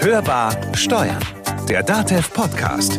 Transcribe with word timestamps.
Hörbar 0.00 0.56
Steuern, 0.74 1.18
der 1.68 1.82
DATEV 1.82 2.32
Podcast. 2.32 2.98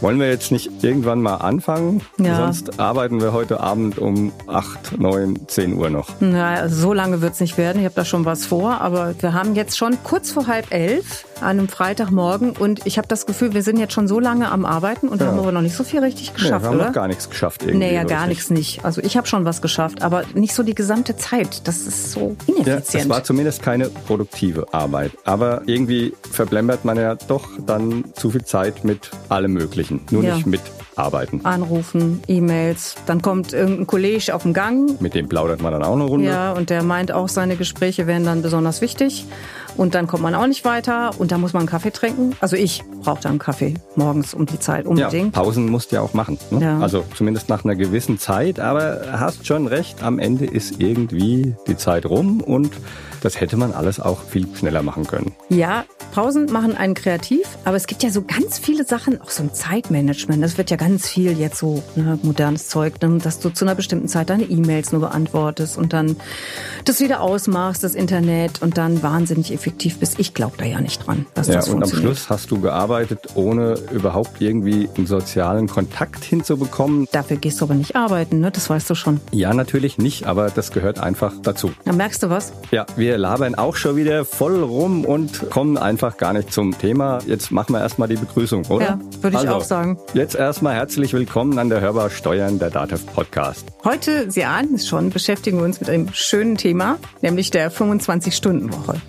Wollen 0.00 0.20
wir 0.20 0.28
jetzt 0.28 0.52
nicht 0.52 0.84
irgendwann 0.84 1.20
mal 1.20 1.36
anfangen? 1.36 2.02
Ja. 2.18 2.36
Sonst 2.36 2.78
arbeiten 2.78 3.20
wir 3.20 3.32
heute 3.32 3.60
Abend 3.60 3.98
um 3.98 4.32
8, 4.46 4.98
9, 4.98 5.48
10 5.48 5.74
Uhr 5.74 5.90
noch. 5.90 6.08
Na, 6.20 6.68
so 6.68 6.92
lange 6.92 7.20
wird's 7.20 7.40
nicht 7.40 7.58
werden. 7.58 7.80
Ich 7.80 7.84
habe 7.84 7.96
da 7.96 8.04
schon 8.04 8.24
was 8.24 8.46
vor. 8.46 8.80
Aber 8.80 9.14
wir 9.20 9.32
haben 9.32 9.56
jetzt 9.56 9.76
schon 9.76 9.98
kurz 10.04 10.30
vor 10.30 10.46
halb 10.46 10.72
elf 10.72 11.24
an 11.42 11.58
einem 11.58 11.68
Freitagmorgen 11.68 12.50
und 12.52 12.86
ich 12.86 12.98
habe 12.98 13.08
das 13.08 13.26
Gefühl, 13.26 13.54
wir 13.54 13.62
sind 13.62 13.78
jetzt 13.78 13.92
schon 13.92 14.08
so 14.08 14.20
lange 14.20 14.50
am 14.50 14.64
Arbeiten 14.64 15.08
und 15.08 15.20
Ja. 15.20 15.28
haben 15.28 15.38
aber 15.38 15.52
noch 15.52 15.62
nicht 15.62 15.74
so 15.76 15.84
viel 15.84 16.00
richtig 16.00 16.28
Nee, 16.32 16.34
geschafft, 16.34 16.62
wir 16.64 16.68
haben 16.68 16.76
oder? 16.76 16.86
noch 16.86 16.92
gar 16.92 17.08
nichts 17.08 17.28
geschafft 17.28 17.62
irgendwie. 17.62 17.78
Nee, 17.86 17.94
ja, 17.94 18.02
so 18.02 18.08
gar 18.08 18.26
nichts 18.26 18.50
nicht. 18.50 18.84
Also 18.84 19.00
ich 19.02 19.16
habe 19.16 19.26
schon 19.26 19.44
was 19.44 19.62
geschafft, 19.62 20.02
aber 20.02 20.22
nicht 20.34 20.54
so 20.54 20.62
die 20.62 20.74
gesamte 20.74 21.16
Zeit. 21.16 21.66
Das 21.66 21.78
ist 21.86 22.12
so 22.12 22.36
Ja, 22.46 22.54
ineffizient. 22.56 23.04
es 23.04 23.08
war 23.08 23.24
zumindest 23.24 23.62
keine 23.62 23.88
produktive 23.88 24.72
Arbeit. 24.72 25.12
Aber 25.24 25.62
irgendwie 25.66 26.14
verblempert 26.30 26.84
man 26.84 26.96
ja 26.96 27.14
doch 27.14 27.48
dann 27.66 28.04
zu 28.14 28.30
viel 28.30 28.44
Zeit 28.44 28.84
mit 28.84 29.10
allem 29.28 29.52
Möglichen. 29.52 30.00
Nur 30.10 30.22
Ja. 30.24 30.34
nicht 30.34 30.46
mit 30.46 30.60
Arbeiten. 30.96 31.40
Anrufen, 31.44 32.20
E-Mails, 32.26 32.96
dann 33.06 33.22
kommt 33.22 33.52
irgendein 33.52 33.86
Kollege 33.86 34.34
auf 34.34 34.42
den 34.42 34.52
Gang. 34.52 35.00
Mit 35.00 35.14
dem 35.14 35.28
plaudert 35.28 35.62
man 35.62 35.72
dann 35.72 35.84
auch 35.84 35.94
eine 35.94 36.02
Runde. 36.04 36.26
Ja, 36.26 36.52
und 36.52 36.70
der 36.70 36.82
meint 36.82 37.12
auch, 37.12 37.28
seine 37.28 37.54
Gespräche 37.56 38.08
wären 38.08 38.24
dann 38.24 38.42
besonders 38.42 38.80
wichtig. 38.80 39.24
Und 39.78 39.94
dann 39.94 40.06
kommt 40.06 40.22
man 40.22 40.34
auch 40.34 40.46
nicht 40.46 40.64
weiter 40.64 41.12
und 41.18 41.32
dann 41.32 41.40
muss 41.40 41.52
man 41.54 41.60
einen 41.60 41.68
Kaffee 41.68 41.92
trinken. 41.92 42.36
Also 42.40 42.56
ich 42.56 42.82
brauche 43.02 43.22
dann 43.22 43.30
einen 43.30 43.38
Kaffee 43.38 43.74
morgens 43.96 44.34
um 44.34 44.44
die 44.44 44.58
Zeit 44.58 44.84
Ja, 44.84 44.90
unbedingt. 44.90 45.32
Pausen 45.32 45.70
musst 45.70 45.92
du 45.92 45.96
ja 45.96 46.02
auch 46.02 46.14
machen. 46.14 46.36
Ne? 46.50 46.60
Ja. 46.62 46.78
Also 46.80 47.04
zumindest 47.14 47.48
nach 47.48 47.64
einer 47.64 47.76
gewissen 47.76 48.18
Zeit. 48.18 48.58
Aber 48.60 49.00
hast 49.12 49.46
schon 49.46 49.66
recht, 49.68 50.02
am 50.02 50.18
Ende 50.18 50.46
ist 50.46 50.80
irgendwie 50.80 51.54
die 51.66 51.76
Zeit 51.76 52.04
rum 52.06 52.40
und 52.40 52.72
das 53.20 53.40
hätte 53.40 53.56
man 53.56 53.72
alles 53.72 54.00
auch 54.00 54.22
viel 54.22 54.46
schneller 54.54 54.82
machen 54.82 55.06
können. 55.06 55.32
Ja, 55.48 55.84
Pausen 56.12 56.46
machen 56.46 56.76
einen 56.76 56.94
kreativ, 56.94 57.42
aber 57.64 57.76
es 57.76 57.86
gibt 57.86 58.02
ja 58.02 58.10
so 58.10 58.22
ganz 58.22 58.58
viele 58.58 58.84
Sachen, 58.84 59.20
auch 59.20 59.30
so 59.30 59.42
ein 59.42 59.52
Zeitmanagement. 59.52 60.42
Das 60.42 60.58
wird 60.58 60.70
ja 60.70 60.76
ganz 60.76 61.08
viel 61.08 61.38
jetzt 61.38 61.58
so 61.58 61.82
ne, 61.96 62.18
modernes 62.22 62.68
Zeug, 62.68 63.00
ne, 63.02 63.18
dass 63.18 63.40
du 63.40 63.50
zu 63.50 63.64
einer 63.64 63.74
bestimmten 63.74 64.08
Zeit 64.08 64.30
deine 64.30 64.44
E-Mails 64.44 64.92
nur 64.92 65.00
beantwortest 65.00 65.76
und 65.76 65.92
dann 65.92 66.16
das 66.84 67.00
wieder 67.00 67.20
ausmachst, 67.20 67.84
das 67.84 67.94
Internet 67.94 68.62
und 68.62 68.78
dann 68.78 69.02
wahnsinnig 69.02 69.52
effektiv 69.68 69.98
bist. 69.98 70.18
Ich 70.18 70.32
glaube 70.32 70.56
da 70.56 70.64
ja 70.64 70.80
nicht 70.80 71.06
dran, 71.06 71.26
dass 71.34 71.48
Ja, 71.48 71.56
das 71.56 71.68
und 71.68 71.74
am 71.74 71.80
funktioniert. 71.82 72.16
Schluss 72.16 72.30
hast 72.30 72.50
du 72.50 72.60
gearbeitet, 72.60 73.20
ohne 73.34 73.74
überhaupt 73.92 74.40
irgendwie 74.40 74.88
einen 74.96 75.06
sozialen 75.06 75.68
Kontakt 75.68 76.24
hinzubekommen. 76.24 77.06
Dafür 77.12 77.36
gehst 77.36 77.60
du 77.60 77.66
aber 77.66 77.74
nicht 77.74 77.94
arbeiten, 77.94 78.40
ne? 78.40 78.50
das 78.50 78.70
weißt 78.70 78.88
du 78.88 78.94
schon. 78.94 79.20
Ja, 79.30 79.52
natürlich 79.52 79.98
nicht, 79.98 80.26
aber 80.26 80.48
das 80.50 80.72
gehört 80.72 81.00
einfach 81.00 81.34
dazu. 81.42 81.72
Dann 81.84 81.98
merkst 81.98 82.22
du 82.22 82.30
was? 82.30 82.52
Ja, 82.70 82.86
wir 82.96 83.18
labern 83.18 83.54
auch 83.56 83.76
schon 83.76 83.96
wieder 83.96 84.24
voll 84.24 84.62
rum 84.62 85.04
und 85.04 85.50
kommen 85.50 85.76
einfach 85.76 86.16
gar 86.16 86.32
nicht 86.32 86.52
zum 86.52 86.76
Thema. 86.78 87.18
Jetzt 87.26 87.50
machen 87.50 87.74
wir 87.74 87.80
erstmal 87.80 88.08
die 88.08 88.16
Begrüßung, 88.16 88.64
oder? 88.66 88.84
Ja, 88.84 89.00
würde 89.20 89.36
ich 89.36 89.42
also, 89.42 89.54
auch 89.54 89.64
sagen. 89.64 89.98
Jetzt 90.14 90.34
erstmal 90.34 90.74
herzlich 90.74 91.12
willkommen 91.12 91.58
an 91.58 91.68
der 91.68 91.80
Hörbar 91.80 92.08
Steuern 92.08 92.58
der 92.58 92.70
DATEV 92.70 93.04
Podcast. 93.12 93.66
Heute, 93.84 94.30
Sie 94.30 94.44
ahnen 94.44 94.76
es 94.76 94.88
schon, 94.88 95.10
beschäftigen 95.10 95.58
wir 95.58 95.64
uns 95.64 95.80
mit 95.80 95.90
einem 95.90 96.08
schönen 96.12 96.56
Thema, 96.56 96.98
nämlich 97.20 97.50
der 97.50 97.70
25-Stunden-Woche. 97.70 99.00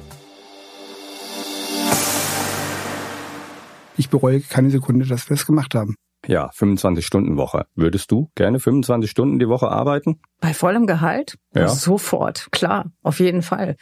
Ich 4.00 4.10
bereue 4.10 4.40
keine 4.40 4.70
Sekunde, 4.70 5.06
dass 5.06 5.30
wir 5.30 5.34
es 5.36 5.46
gemacht 5.46 5.76
haben. 5.76 5.96
Ja, 6.26 6.52
25-Stunden-Woche. 6.52 7.66
Würdest 7.76 8.12
du 8.12 8.30
gerne 8.34 8.62
25 8.62 9.12
Stunden 9.12 9.40
die 9.40 9.50
Woche 9.50 9.68
arbeiten? 9.68 10.22
Bei 10.40 10.54
vollem 10.54 10.88
Gehalt? 10.88 11.38
Ja. 11.54 11.68
Sofort, 11.68 12.48
klar, 12.52 12.94
auf 13.04 13.20
jeden 13.20 13.42
Fall. 13.42 13.76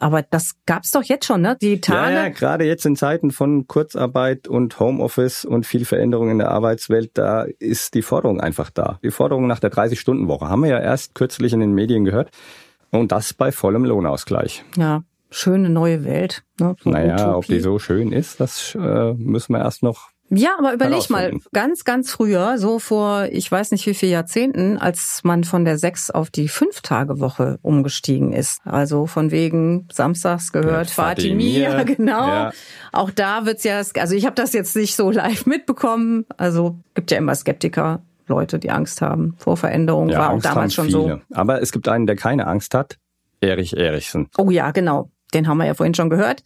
Aber 0.00 0.22
das 0.22 0.54
gab's 0.66 0.90
doch 0.90 1.04
jetzt 1.04 1.24
schon, 1.24 1.42
ne? 1.42 1.56
Die 1.62 1.80
Tage. 1.80 2.14
Ja, 2.14 2.22
ja, 2.22 2.28
gerade 2.30 2.64
jetzt 2.64 2.84
in 2.84 2.96
Zeiten 2.96 3.30
von 3.30 3.68
Kurzarbeit 3.68 4.48
und 4.48 4.80
Homeoffice 4.80 5.44
und 5.44 5.66
viel 5.66 5.84
Veränderung 5.84 6.30
in 6.30 6.38
der 6.38 6.50
Arbeitswelt, 6.50 7.12
da 7.14 7.44
ist 7.60 7.94
die 7.94 8.02
Forderung 8.02 8.40
einfach 8.40 8.70
da. 8.70 8.98
Die 9.04 9.12
Forderung 9.12 9.46
nach 9.46 9.60
der 9.60 9.70
30-Stunden-Woche 9.70 10.48
haben 10.48 10.64
wir 10.64 10.70
ja 10.70 10.80
erst 10.80 11.14
kürzlich 11.14 11.52
in 11.52 11.60
den 11.60 11.74
Medien 11.74 12.04
gehört. 12.04 12.30
Und 12.90 13.12
das 13.12 13.34
bei 13.34 13.52
vollem 13.52 13.84
Lohnausgleich. 13.84 14.64
Ja, 14.76 15.04
schöne 15.30 15.70
neue 15.70 16.04
Welt. 16.04 16.42
Ne? 16.58 16.76
So 16.82 16.90
Naja, 16.90 17.30
ob 17.30 17.44
Utopie. 17.44 17.54
die 17.54 17.60
so 17.60 17.78
schön 17.78 18.12
ist, 18.12 18.40
das 18.40 18.74
äh, 18.74 19.14
müssen 19.14 19.54
wir 19.54 19.60
erst 19.60 19.82
noch. 19.82 20.10
Ja, 20.32 20.50
aber 20.58 20.72
überleg 20.74 21.10
mal, 21.10 21.32
ganz, 21.52 21.84
ganz 21.84 22.12
früher, 22.12 22.56
so 22.56 22.78
vor, 22.78 23.26
ich 23.32 23.50
weiß 23.50 23.72
nicht 23.72 23.84
wie 23.86 23.94
viel 23.94 24.10
Jahrzehnten, 24.10 24.78
als 24.78 25.22
man 25.24 25.42
von 25.42 25.64
der 25.64 25.76
sechs 25.76 26.08
auf 26.08 26.30
die 26.30 26.46
fünf 26.46 26.82
Tage 26.82 27.18
Woche 27.18 27.58
umgestiegen 27.62 28.32
ist. 28.32 28.60
Also 28.64 29.06
von 29.06 29.32
wegen 29.32 29.88
Samstags 29.90 30.52
gehört 30.52 30.86
Ja, 30.86 30.94
Fatimia, 30.94 31.82
genau. 31.84 32.28
ja. 32.28 32.52
Auch 32.92 33.10
da 33.10 33.44
wird's 33.44 33.64
ja, 33.64 33.82
also 33.96 34.14
ich 34.14 34.24
habe 34.24 34.36
das 34.36 34.52
jetzt 34.52 34.76
nicht 34.76 34.94
so 34.94 35.10
live 35.10 35.46
mitbekommen. 35.46 36.24
Also 36.36 36.78
gibt 36.94 37.10
ja 37.10 37.18
immer 37.18 37.34
Skeptiker, 37.34 38.00
Leute, 38.28 38.60
die 38.60 38.70
Angst 38.70 39.02
haben 39.02 39.34
vor 39.36 39.56
Veränderung. 39.56 40.10
War 40.10 40.28
auch 40.28 40.34
Angst 40.34 40.46
haben 40.46 40.54
damals 40.54 40.74
schon 40.74 40.90
so. 40.90 41.02
viele. 41.02 41.22
Aber 41.32 41.60
es 41.60 41.72
gibt 41.72 41.88
einen, 41.88 42.06
der 42.06 42.14
keine 42.14 42.46
Angst 42.46 42.74
hat. 42.74 42.98
Erich 43.40 43.76
Erichsen. 43.76 44.28
Oh 44.38 44.50
ja, 44.50 44.70
genau. 44.70 45.10
Den 45.30 45.48
haben 45.48 45.58
wir 45.58 45.66
ja 45.66 45.74
vorhin 45.74 45.94
schon 45.94 46.10
gehört. 46.10 46.42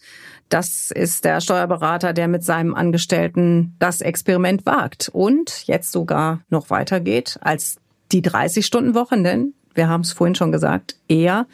Das 0.48 0.90
ist 0.90 1.24
der 1.24 1.40
Steuerberater, 1.40 2.12
der 2.12 2.28
mit 2.28 2.44
seinem 2.44 2.74
Angestellten 2.74 3.74
das 3.78 4.00
Experiment 4.00 4.66
wagt 4.66 5.08
und 5.12 5.66
jetzt 5.66 5.92
sogar 5.92 6.40
noch 6.48 6.70
weitergeht 6.70 7.38
als 7.40 7.76
die 8.12 8.22
30-Stunden-Woche, 8.22 9.22
denn 9.22 9.54
wir 9.74 9.88
haben 9.88 10.02
es 10.02 10.12
vorhin 10.12 10.34
schon 10.34 10.52
gesagt, 10.52 10.96
er 11.08 11.46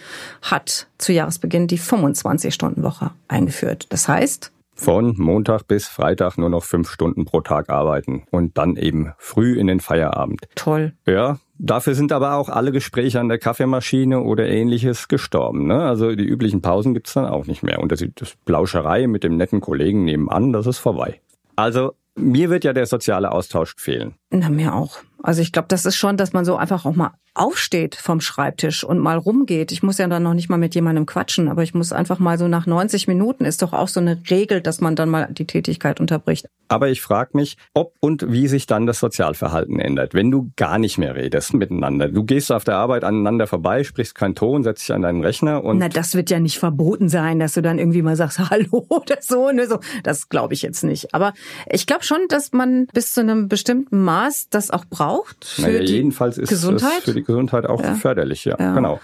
hat 0.43 0.89
zu 0.99 1.13
Jahresbeginn 1.13 1.67
die 1.67 1.79
25-Stunden-Woche 1.79 3.13
eingeführt. 3.29 3.87
Das 3.89 4.09
heißt, 4.09 4.53
Von 4.81 5.15
Montag 5.19 5.69
bis 5.69 5.89
Freitag 5.89 6.39
nur 6.39 6.49
noch 6.49 6.65
fünf 6.65 6.89
Stunden 6.91 7.27
pro 7.27 7.43
Tag 7.43 7.69
arbeiten. 7.69 8.23
Und 8.31 8.57
dann 8.57 8.77
eben 8.77 9.13
früh 9.19 9.59
in 9.59 9.67
den 9.67 9.81
Feierabend. 9.81 10.41
toll. 10.55 10.95
Ja, 11.07 11.39
dafür 11.59 11.95
sind 11.95 12.13
aber 12.13 12.37
auch 12.37 12.49
alle 12.49 12.73
Gespräche 12.73 13.21
an 13.21 13.29
der 13.29 13.39
Kaffeemaschine 13.39 14.23
oder 14.23 14.49
ähnliches 14.49 15.09
gestorben. 15.09 15.67
Ne? 15.67 15.83
Also 15.83 16.15
die 16.15 16.25
üblichen 16.25 16.63
Pausen 16.63 16.95
gibt's 16.95 17.13
dann 17.13 17.27
auch 17.27 17.47
nicht 17.47 17.63
mehr. 17.63 17.81
Und 17.81 17.93
das, 17.93 18.03
das 18.15 18.37
Plauscherei 18.47 19.07
mit 19.07 19.23
dem 19.23 19.37
netten 19.37 19.61
Kollegen 19.61 20.07
nebenan, 20.07 20.55
das 20.55 20.67
ist 20.67 20.79
vorbei. 20.79 21.21
Also 21.57 21.93
mir 22.17 22.49
wird 22.49 22.65
ja 22.65 22.73
der 22.73 22.87
soziale 22.87 23.33
Austausch 23.33 23.75
fehlen. 23.77 24.15
Na, 24.31 24.49
mir 24.49 24.75
auch. 24.75 24.97
Also 25.23 25.43
ich 25.43 25.53
glaube, 25.53 25.69
das 25.69 25.85
ist 25.85 25.97
schon, 25.97 26.17
dass 26.17 26.33
man 26.33 26.47
so 26.47 26.57
einfach 26.57 26.87
auch 26.87 26.97
mal 26.97 27.13
aufsteht 27.35 27.95
vom 27.95 28.21
Schreibtisch 28.21 28.85
und 28.85 28.99
mal 28.99 29.19
rumgeht. 29.19 29.73
Ich 29.73 29.83
muss 29.83 29.99
ja 29.99 30.07
dann 30.09 30.23
noch 30.23 30.35
nicht 30.35 30.49
mal 30.49 30.57
mit 30.57 30.75
jemandem 30.75 31.07
quatschen, 31.07 31.49
aber 31.49 31.63
ich 31.63 31.75
muss 31.75 31.93
einfach 31.93 32.19
mal 32.19 32.39
so 32.39 32.49
nach 32.49 32.67
90 32.67 33.09
Minuten 33.09 33.45
ist 33.45 33.63
doch 33.63 33.73
auch 33.73 33.89
so 33.89 34.01
eine 34.01 34.21
Regel, 34.31 34.61
dass 34.61 34.81
man 34.81 34.97
dann 34.97 35.11
mal 35.11 35.29
die 35.31 35.47
Tätigkeit 35.47 36.01
unterbricht. 36.01 36.47
Aber 36.69 36.89
ich 36.89 37.01
frage 37.01 37.31
mich, 37.35 37.57
ob 37.75 37.95
und 38.01 38.31
wie 38.31 38.47
sich 38.47 38.67
dann 38.67 38.87
das 38.87 39.01
Sozialverhalten 39.01 39.81
ändert, 39.81 40.15
wenn 40.15 40.31
du 40.31 40.53
gar 40.57 40.79
nicht 40.79 40.99
mehr 40.99 41.17
redest 41.17 41.53
miteinander. 41.53 42.09
Du 42.09 42.23
gehst 42.23 42.53
auf 42.53 42.63
der 42.63 42.77
Arbeit 42.77 43.03
aneinander 43.03 43.49
vorbei, 43.49 43.83
sprichst 43.83 44.15
keinen 44.15 44.37
Ton, 44.37 44.63
setzt 44.63 44.89
dich 44.89 44.95
an 44.95 45.03
deinen 45.03 45.25
Rechner 45.25 45.65
und 45.65 45.79
Na, 45.79 45.89
das 45.89 46.15
wird 46.15 46.31
ja 46.31 46.39
nicht 46.39 46.59
verboten 46.59 47.09
sein, 47.09 47.41
dass 47.41 47.55
du 47.55 47.63
dann 47.63 47.79
irgendwie 47.79 48.03
mal 48.03 48.15
sagst, 48.15 48.39
hallo 48.51 48.87
oder 48.89 49.17
so, 49.21 49.51
ne, 49.51 49.67
so. 49.67 49.81
Das 50.05 50.29
glaube 50.29 50.55
ich 50.55 50.63
jetzt 50.63 50.85
nicht. 50.85 51.13
Aber 51.13 51.33
ich 51.69 51.87
glaube 51.87 52.05
schon, 52.05 52.21
dass 52.29 52.53
man 52.53 52.87
bis 52.93 53.15
zu 53.15 53.21
einem 53.21 53.49
bestimmten 53.49 54.03
Maß 54.05 54.49
das 54.51 54.71
auch 54.71 54.85
braucht 54.85 55.45
für 55.45 55.63
naja, 55.63 55.81
die 55.81 55.95
jedenfalls 55.95 56.39
ist 56.39 56.49
Gesundheit. 56.49 57.03
Es 57.21 57.27
die 57.27 57.33
Gesundheit 57.33 57.67
auch 57.67 57.83
Ja. 57.83 57.95
förderlich, 57.95 58.45
ja, 58.45 58.57
Ja. 58.59 58.75
genau. 58.75 59.01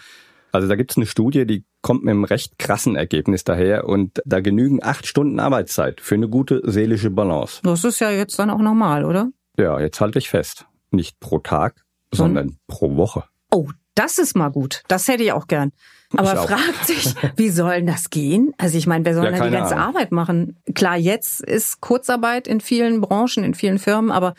Also 0.52 0.68
da 0.68 0.76
gibt's 0.76 0.96
eine 0.96 1.06
Studie, 1.06 1.46
die 1.46 1.64
kommt 1.82 2.04
mit 2.04 2.12
einem 2.12 2.24
recht 2.24 2.58
krassen 2.58 2.96
Ergebnis 2.96 3.44
daher 3.44 3.86
und 3.88 4.22
da 4.24 4.40
genügen 4.40 4.82
acht 4.82 5.06
Stunden 5.06 5.38
Arbeitszeit 5.38 6.00
für 6.00 6.14
eine 6.14 6.28
gute 6.28 6.62
seelische 6.64 7.10
Balance. 7.10 7.60
das 7.62 7.84
ist 7.84 8.00
ja 8.00 8.10
jetzt 8.10 8.38
dann 8.38 8.48
auch 8.50 8.60
normal, 8.60 9.04
oder? 9.04 9.28
Ja, 9.58 9.78
jetzt 9.80 10.00
halte 10.00 10.18
ich 10.18 10.28
fest. 10.30 10.66
Nicht 10.90 11.20
pro 11.20 11.38
Tag, 11.40 11.84
sondern 12.12 12.56
pro 12.68 12.96
Woche. 12.96 13.24
Oh, 13.52 13.68
das 13.94 14.18
ist 14.18 14.34
mal 14.36 14.48
gut. 14.50 14.82
Das 14.88 15.08
hätte 15.08 15.22
ich 15.24 15.32
auch 15.32 15.46
gern. 15.46 15.72
Aber 16.16 16.38
auch. 16.40 16.46
fragt 16.48 16.86
sich, 16.86 17.14
wie 17.36 17.48
soll 17.50 17.82
das 17.82 18.10
gehen? 18.10 18.52
Also 18.58 18.78
ich 18.78 18.86
meine, 18.86 19.04
wer 19.04 19.14
soll 19.14 19.24
Ja, 19.24 19.30
denn 19.32 19.42
die 19.44 19.50
ganze 19.50 19.74
Ahnung. 19.76 19.88
Arbeit 19.96 20.12
machen? 20.12 20.56
Klar, 20.74 20.96
jetzt 20.96 21.40
ist 21.42 21.80
Kurzarbeit 21.80 22.46
in 22.46 22.60
vielen 22.60 23.00
Branchen, 23.00 23.42
in 23.44 23.54
vielen 23.54 23.78
Firmen, 23.78 24.10
aber 24.10 24.34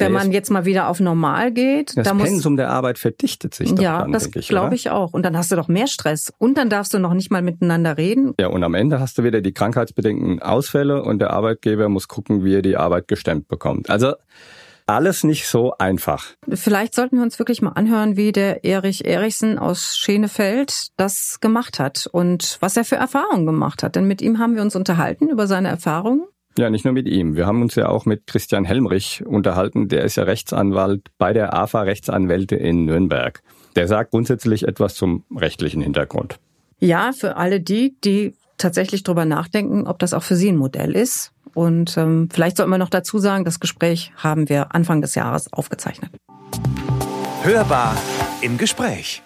wenn 0.00 0.12
man 0.12 0.32
jetzt- 0.32 0.50
mal 0.50 0.64
wieder 0.64 0.88
auf 0.88 1.00
normal 1.00 1.52
geht, 1.52 1.96
Das 1.96 2.06
da 2.06 2.14
muss 2.14 2.24
Pensum 2.28 2.56
der 2.56 2.70
Arbeit 2.70 2.98
verdichtet 2.98 3.54
sich 3.54 3.74
doch 3.74 3.82
ja, 3.82 4.00
dann, 4.00 4.12
das 4.12 4.30
glaube 4.30 4.74
ich 4.74 4.90
auch. 4.90 5.12
Und 5.12 5.24
dann 5.24 5.36
hast 5.36 5.52
du 5.52 5.56
doch 5.56 5.68
mehr 5.68 5.86
Stress. 5.86 6.32
Und 6.38 6.58
dann 6.58 6.68
darfst 6.70 6.92
du 6.94 6.98
noch 6.98 7.14
nicht 7.14 7.30
mal 7.30 7.42
miteinander 7.42 7.96
reden. 7.96 8.34
Ja, 8.40 8.48
und 8.48 8.62
am 8.64 8.74
Ende 8.74 8.98
hast 9.00 9.18
du 9.18 9.24
wieder 9.24 9.40
die 9.40 9.52
krankheitsbedingten 9.52 10.40
Ausfälle 10.42 11.02
und 11.02 11.18
der 11.20 11.30
Arbeitgeber 11.30 11.88
muss 11.88 12.08
gucken, 12.08 12.44
wie 12.44 12.54
er 12.56 12.62
die 12.62 12.76
Arbeit 12.76 13.08
gestemmt 13.08 13.48
bekommt. 13.48 13.90
Also 13.90 14.14
alles 14.86 15.22
nicht 15.22 15.46
so 15.46 15.74
einfach. 15.78 16.24
Vielleicht 16.52 16.94
sollten 16.96 17.16
wir 17.16 17.22
uns 17.22 17.38
wirklich 17.38 17.62
mal 17.62 17.70
anhören, 17.70 18.16
wie 18.16 18.32
der 18.32 18.64
Erich 18.64 19.04
Erichsen 19.04 19.56
aus 19.56 19.96
Schenefeld 19.96 20.88
das 20.96 21.38
gemacht 21.40 21.78
hat 21.78 22.08
und 22.10 22.56
was 22.60 22.76
er 22.76 22.84
für 22.84 22.96
Erfahrungen 22.96 23.46
gemacht 23.46 23.84
hat. 23.84 23.94
Denn 23.94 24.06
mit 24.08 24.20
ihm 24.20 24.38
haben 24.40 24.56
wir 24.56 24.62
uns 24.62 24.74
unterhalten 24.74 25.28
über 25.28 25.46
seine 25.46 25.68
Erfahrungen. 25.68 26.24
Ja, 26.58 26.68
nicht 26.68 26.84
nur 26.84 26.92
mit 26.92 27.06
ihm. 27.06 27.36
Wir 27.36 27.46
haben 27.46 27.62
uns 27.62 27.74
ja 27.76 27.88
auch 27.88 28.06
mit 28.06 28.26
Christian 28.26 28.64
Helmrich 28.64 29.24
unterhalten. 29.24 29.88
Der 29.88 30.04
ist 30.04 30.16
ja 30.16 30.24
Rechtsanwalt 30.24 31.08
bei 31.16 31.32
der 31.32 31.54
AFA 31.54 31.82
Rechtsanwälte 31.82 32.56
in 32.56 32.84
Nürnberg. 32.84 33.42
Der 33.76 33.86
sagt 33.86 34.10
grundsätzlich 34.10 34.66
etwas 34.66 34.94
zum 34.94 35.24
rechtlichen 35.34 35.80
Hintergrund. 35.80 36.38
Ja, 36.80 37.12
für 37.12 37.36
alle 37.36 37.60
die, 37.60 37.94
die 38.02 38.34
tatsächlich 38.58 39.04
drüber 39.04 39.24
nachdenken, 39.24 39.86
ob 39.86 39.98
das 39.98 40.12
auch 40.12 40.22
für 40.22 40.36
sie 40.36 40.48
ein 40.50 40.56
Modell 40.56 40.96
ist. 40.96 41.32
Und 41.54 41.96
ähm, 41.96 42.28
vielleicht 42.32 42.56
sollten 42.56 42.70
wir 42.70 42.78
noch 42.78 42.90
dazu 42.90 43.18
sagen, 43.18 43.44
das 43.44 43.60
Gespräch 43.60 44.12
haben 44.16 44.48
wir 44.48 44.74
Anfang 44.74 45.00
des 45.00 45.14
Jahres 45.14 45.52
aufgezeichnet. 45.52 46.10
Hörbar 47.42 47.96
im 48.42 48.58
Gespräch. 48.58 49.22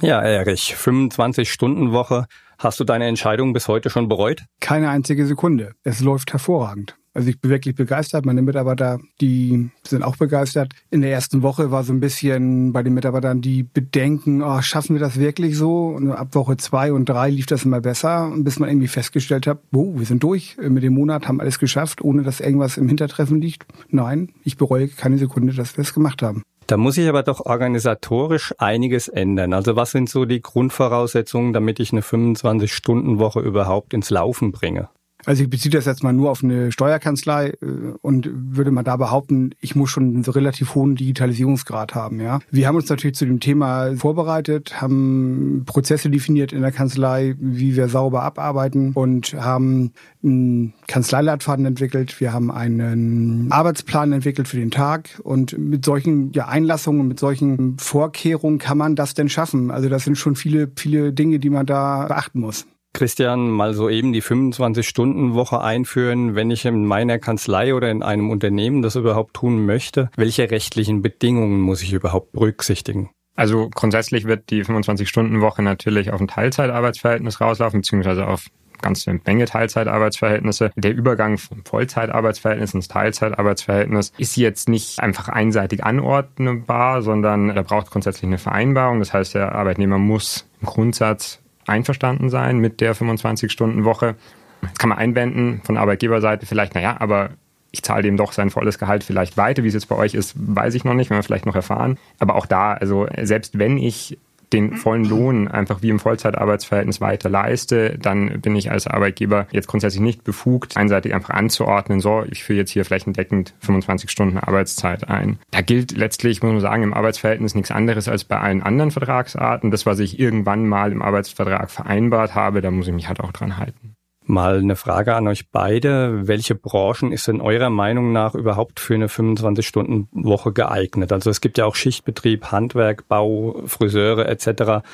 Ja, 0.00 0.20
Erich, 0.20 0.74
25-Stunden-Woche. 0.78 2.26
Hast 2.58 2.80
du 2.80 2.84
deine 2.84 3.06
Entscheidung 3.06 3.52
bis 3.52 3.68
heute 3.68 3.90
schon 3.90 4.08
bereut? 4.08 4.44
Keine 4.60 4.88
einzige 4.88 5.26
Sekunde. 5.26 5.72
Es 5.82 6.00
läuft 6.00 6.32
hervorragend. 6.32 6.96
Also 7.12 7.28
ich 7.28 7.40
bin 7.40 7.50
wirklich 7.50 7.74
begeistert. 7.74 8.26
Meine 8.26 8.42
Mitarbeiter, 8.42 8.98
die 9.20 9.70
sind 9.86 10.02
auch 10.02 10.16
begeistert. 10.16 10.72
In 10.90 11.00
der 11.00 11.10
ersten 11.12 11.42
Woche 11.42 11.70
war 11.70 11.82
so 11.82 11.92
ein 11.92 12.00
bisschen 12.00 12.72
bei 12.72 12.82
den 12.82 12.92
Mitarbeitern 12.92 13.40
die 13.40 13.62
Bedenken, 13.62 14.42
oh, 14.42 14.60
schaffen 14.60 14.96
wir 14.96 15.00
das 15.00 15.18
wirklich 15.18 15.56
so? 15.56 15.88
Und 15.88 16.10
ab 16.12 16.34
Woche 16.34 16.56
zwei 16.58 16.92
und 16.92 17.06
drei 17.06 17.30
lief 17.30 17.46
das 17.46 17.64
immer 17.64 17.80
besser, 17.80 18.32
bis 18.36 18.58
man 18.58 18.68
irgendwie 18.68 18.88
festgestellt 18.88 19.46
hat, 19.46 19.60
oh, 19.74 19.98
wir 19.98 20.06
sind 20.06 20.22
durch 20.22 20.56
mit 20.58 20.82
dem 20.82 20.94
Monat, 20.94 21.26
haben 21.26 21.40
alles 21.40 21.58
geschafft, 21.58 22.02
ohne 22.02 22.22
dass 22.22 22.40
irgendwas 22.40 22.76
im 22.76 22.88
Hintertreffen 22.88 23.40
liegt. 23.40 23.66
Nein, 23.88 24.32
ich 24.44 24.58
bereue 24.58 24.88
keine 24.88 25.16
Sekunde, 25.16 25.54
dass 25.54 25.76
wir 25.76 25.82
es 25.82 25.94
gemacht 25.94 26.22
haben. 26.22 26.42
Da 26.66 26.76
muss 26.76 26.98
ich 26.98 27.08
aber 27.08 27.22
doch 27.22 27.46
organisatorisch 27.46 28.52
einiges 28.58 29.06
ändern. 29.06 29.52
Also 29.52 29.76
was 29.76 29.92
sind 29.92 30.08
so 30.10 30.24
die 30.24 30.42
Grundvoraussetzungen, 30.42 31.52
damit 31.52 31.78
ich 31.78 31.92
eine 31.92 32.00
25-Stunden-Woche 32.00 33.38
überhaupt 33.40 33.94
ins 33.94 34.10
Laufen 34.10 34.50
bringe? 34.50 34.88
Also 35.26 35.42
ich 35.42 35.50
beziehe 35.50 35.72
das 35.72 35.84
jetzt 35.84 36.04
mal 36.04 36.12
nur 36.12 36.30
auf 36.30 36.42
eine 36.42 36.70
Steuerkanzlei 36.70 37.48
äh, 37.48 37.56
und 38.00 38.30
würde 38.32 38.70
mal 38.70 38.84
da 38.84 38.96
behaupten, 38.96 39.50
ich 39.60 39.74
muss 39.74 39.90
schon 39.90 40.04
einen 40.04 40.24
relativ 40.24 40.74
hohen 40.76 40.94
Digitalisierungsgrad 40.94 41.94
haben. 41.94 42.20
Ja, 42.20 42.38
wir 42.50 42.68
haben 42.68 42.76
uns 42.76 42.88
natürlich 42.88 43.16
zu 43.16 43.26
dem 43.26 43.40
Thema 43.40 43.96
vorbereitet, 43.96 44.80
haben 44.80 45.64
Prozesse 45.66 46.10
definiert 46.10 46.52
in 46.52 46.62
der 46.62 46.70
Kanzlei, 46.72 47.34
wie 47.38 47.74
wir 47.74 47.88
sauber 47.88 48.22
abarbeiten 48.22 48.92
und 48.92 49.34
haben 49.34 49.92
einen 50.22 50.74
Kanzleileitfaden 50.86 51.66
entwickelt. 51.66 52.20
Wir 52.20 52.32
haben 52.32 52.52
einen 52.52 53.50
Arbeitsplan 53.50 54.12
entwickelt 54.12 54.46
für 54.46 54.56
den 54.56 54.70
Tag 54.70 55.20
und 55.24 55.58
mit 55.58 55.84
solchen 55.84 56.32
ja, 56.32 56.46
Einlassungen, 56.46 57.08
mit 57.08 57.18
solchen 57.18 57.78
Vorkehrungen 57.78 58.58
kann 58.58 58.78
man 58.78 58.94
das 58.94 59.14
denn 59.14 59.28
schaffen. 59.28 59.72
Also 59.72 59.88
das 59.88 60.04
sind 60.04 60.16
schon 60.16 60.36
viele, 60.36 60.70
viele 60.76 61.12
Dinge, 61.12 61.40
die 61.40 61.50
man 61.50 61.66
da 61.66 62.06
beachten 62.06 62.40
muss. 62.40 62.66
Christian, 62.96 63.50
mal 63.50 63.74
so 63.74 63.90
eben 63.90 64.14
die 64.14 64.22
25-Stunden-Woche 64.22 65.60
einführen, 65.60 66.34
wenn 66.34 66.50
ich 66.50 66.64
in 66.64 66.86
meiner 66.86 67.18
Kanzlei 67.18 67.74
oder 67.74 67.90
in 67.90 68.02
einem 68.02 68.30
Unternehmen 68.30 68.80
das 68.80 68.96
überhaupt 68.96 69.34
tun 69.34 69.66
möchte. 69.66 70.10
Welche 70.16 70.50
rechtlichen 70.50 71.02
Bedingungen 71.02 71.60
muss 71.60 71.82
ich 71.82 71.92
überhaupt 71.92 72.32
berücksichtigen? 72.32 73.10
Also 73.34 73.68
grundsätzlich 73.68 74.24
wird 74.24 74.48
die 74.48 74.64
25-Stunden-Woche 74.64 75.60
natürlich 75.60 76.10
auf 76.10 76.22
ein 76.22 76.28
Teilzeitarbeitsverhältnis 76.28 77.38
rauslaufen, 77.38 77.82
beziehungsweise 77.82 78.26
auf 78.26 78.46
ganze 78.80 79.20
Menge 79.26 79.44
Teilzeitarbeitsverhältnisse. 79.44 80.70
Der 80.76 80.94
Übergang 80.94 81.36
vom 81.36 81.66
Vollzeitarbeitsverhältnis 81.66 82.72
ins 82.72 82.88
Teilzeitarbeitsverhältnis 82.88 84.12
ist 84.16 84.36
jetzt 84.36 84.70
nicht 84.70 85.00
einfach 85.00 85.28
einseitig 85.28 85.84
anordnbar, 85.84 87.02
sondern 87.02 87.54
da 87.54 87.62
braucht 87.62 87.90
grundsätzlich 87.90 88.24
eine 88.24 88.38
Vereinbarung. 88.38 89.00
Das 89.00 89.12
heißt, 89.12 89.34
der 89.34 89.54
Arbeitnehmer 89.54 89.98
muss 89.98 90.48
im 90.62 90.66
Grundsatz 90.66 91.42
einverstanden 91.66 92.30
sein 92.30 92.58
mit 92.58 92.80
der 92.80 92.94
25-Stunden-Woche. 92.94 94.14
Jetzt 94.62 94.78
kann 94.78 94.88
man 94.88 94.98
einwenden 94.98 95.60
von 95.64 95.76
Arbeitgeberseite 95.76 96.46
vielleicht, 96.46 96.74
naja, 96.74 96.96
aber 96.98 97.30
ich 97.70 97.82
zahle 97.82 98.02
dem 98.02 98.16
doch 98.16 98.32
sein 98.32 98.50
volles 98.50 98.78
Gehalt 98.78 99.04
vielleicht 99.04 99.36
weiter. 99.36 99.62
Wie 99.62 99.68
es 99.68 99.74
jetzt 99.74 99.88
bei 99.88 99.96
euch 99.96 100.14
ist, 100.14 100.34
weiß 100.36 100.74
ich 100.74 100.84
noch 100.84 100.94
nicht, 100.94 101.10
wenn 101.10 101.18
wir 101.18 101.22
vielleicht 101.22 101.46
noch 101.46 101.54
erfahren. 101.54 101.98
Aber 102.18 102.34
auch 102.34 102.46
da, 102.46 102.72
also 102.72 103.06
selbst 103.20 103.58
wenn 103.58 103.76
ich 103.76 104.18
den 104.56 104.76
vollen 104.76 105.04
Lohn 105.04 105.48
einfach 105.48 105.82
wie 105.82 105.90
im 105.90 105.98
Vollzeitarbeitsverhältnis 105.98 107.00
weiter 107.00 107.28
leiste, 107.28 107.98
dann 107.98 108.40
bin 108.40 108.56
ich 108.56 108.70
als 108.70 108.86
Arbeitgeber 108.86 109.46
jetzt 109.50 109.68
grundsätzlich 109.68 110.02
nicht 110.02 110.24
befugt, 110.24 110.76
einseitig 110.76 111.14
einfach 111.14 111.30
anzuordnen, 111.30 112.00
so, 112.00 112.24
ich 112.30 112.44
führe 112.44 112.58
jetzt 112.58 112.70
hier 112.70 112.84
flächendeckend 112.84 113.54
25 113.60 114.10
Stunden 114.10 114.38
Arbeitszeit 114.38 115.08
ein. 115.08 115.38
Da 115.50 115.60
gilt 115.60 115.96
letztlich, 115.96 116.42
muss 116.42 116.52
man 116.52 116.60
sagen, 116.60 116.82
im 116.82 116.94
Arbeitsverhältnis 116.94 117.54
nichts 117.54 117.70
anderes 117.70 118.08
als 118.08 118.24
bei 118.24 118.38
allen 118.38 118.62
anderen 118.62 118.90
Vertragsarten. 118.90 119.70
Das, 119.70 119.86
was 119.86 119.98
ich 119.98 120.18
irgendwann 120.18 120.66
mal 120.66 120.92
im 120.92 121.02
Arbeitsvertrag 121.02 121.70
vereinbart 121.70 122.34
habe, 122.34 122.60
da 122.60 122.70
muss 122.70 122.88
ich 122.88 122.94
mich 122.94 123.08
halt 123.08 123.20
auch 123.20 123.32
dran 123.32 123.58
halten. 123.58 123.95
Mal 124.28 124.58
eine 124.58 124.74
Frage 124.74 125.14
an 125.14 125.28
euch 125.28 125.50
beide. 125.50 126.26
Welche 126.26 126.56
Branchen 126.56 127.12
ist 127.12 127.28
in 127.28 127.40
eurer 127.40 127.70
Meinung 127.70 128.12
nach 128.12 128.34
überhaupt 128.34 128.80
für 128.80 128.94
eine 128.94 129.06
25-Stunden-Woche 129.06 130.52
geeignet? 130.52 131.12
Also 131.12 131.30
es 131.30 131.40
gibt 131.40 131.58
ja 131.58 131.64
auch 131.64 131.76
Schichtbetrieb, 131.76 132.50
Handwerk, 132.50 133.06
Bau, 133.06 133.62
Friseure 133.66 134.28
etc. 134.28 134.84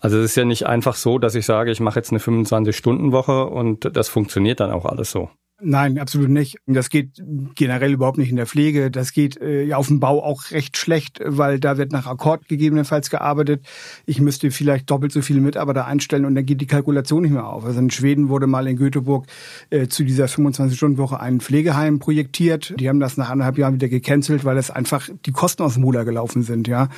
Also 0.00 0.18
es 0.18 0.26
ist 0.26 0.36
ja 0.36 0.44
nicht 0.44 0.66
einfach 0.66 0.96
so, 0.96 1.18
dass 1.18 1.34
ich 1.34 1.46
sage, 1.46 1.70
ich 1.70 1.80
mache 1.80 1.98
jetzt 1.98 2.10
eine 2.10 2.20
25-Stunden-Woche 2.20 3.46
und 3.46 3.96
das 3.96 4.08
funktioniert 4.08 4.60
dann 4.60 4.70
auch 4.70 4.84
alles 4.84 5.10
so. 5.10 5.30
Nein, 5.60 5.98
absolut 5.98 6.28
nicht. 6.28 6.58
Das 6.66 6.88
geht 6.88 7.20
generell 7.56 7.92
überhaupt 7.92 8.16
nicht 8.16 8.30
in 8.30 8.36
der 8.36 8.46
Pflege. 8.46 8.92
Das 8.92 9.12
geht 9.12 9.40
äh, 9.40 9.74
auf 9.74 9.88
dem 9.88 9.98
Bau 9.98 10.22
auch 10.22 10.52
recht 10.52 10.76
schlecht, 10.76 11.20
weil 11.24 11.58
da 11.58 11.76
wird 11.76 11.90
nach 11.90 12.06
Akkord 12.06 12.46
gegebenenfalls 12.46 13.10
gearbeitet. 13.10 13.66
Ich 14.06 14.20
müsste 14.20 14.52
vielleicht 14.52 14.88
doppelt 14.88 15.10
so 15.10 15.20
viele 15.20 15.40
Mitarbeiter 15.40 15.84
einstellen 15.84 16.26
und 16.26 16.36
dann 16.36 16.46
geht 16.46 16.60
die 16.60 16.68
Kalkulation 16.68 17.22
nicht 17.22 17.32
mehr 17.32 17.48
auf. 17.48 17.64
Also 17.64 17.80
in 17.80 17.90
Schweden 17.90 18.28
wurde 18.28 18.46
mal 18.46 18.68
in 18.68 18.76
Göteborg 18.76 19.26
äh, 19.70 19.88
zu 19.88 20.04
dieser 20.04 20.26
25-Stunden-Woche 20.26 21.18
ein 21.18 21.40
Pflegeheim 21.40 21.98
projektiert. 21.98 22.74
Die 22.78 22.88
haben 22.88 23.00
das 23.00 23.16
nach 23.16 23.28
anderthalb 23.28 23.58
Jahren 23.58 23.74
wieder 23.74 23.88
gecancelt, 23.88 24.44
weil 24.44 24.58
es 24.58 24.70
einfach 24.70 25.08
die 25.26 25.32
Kosten 25.32 25.64
aus 25.64 25.74
dem 25.74 25.82
Ruder 25.82 26.04
gelaufen 26.04 26.44
sind. 26.44 26.68
Ja, 26.68 26.88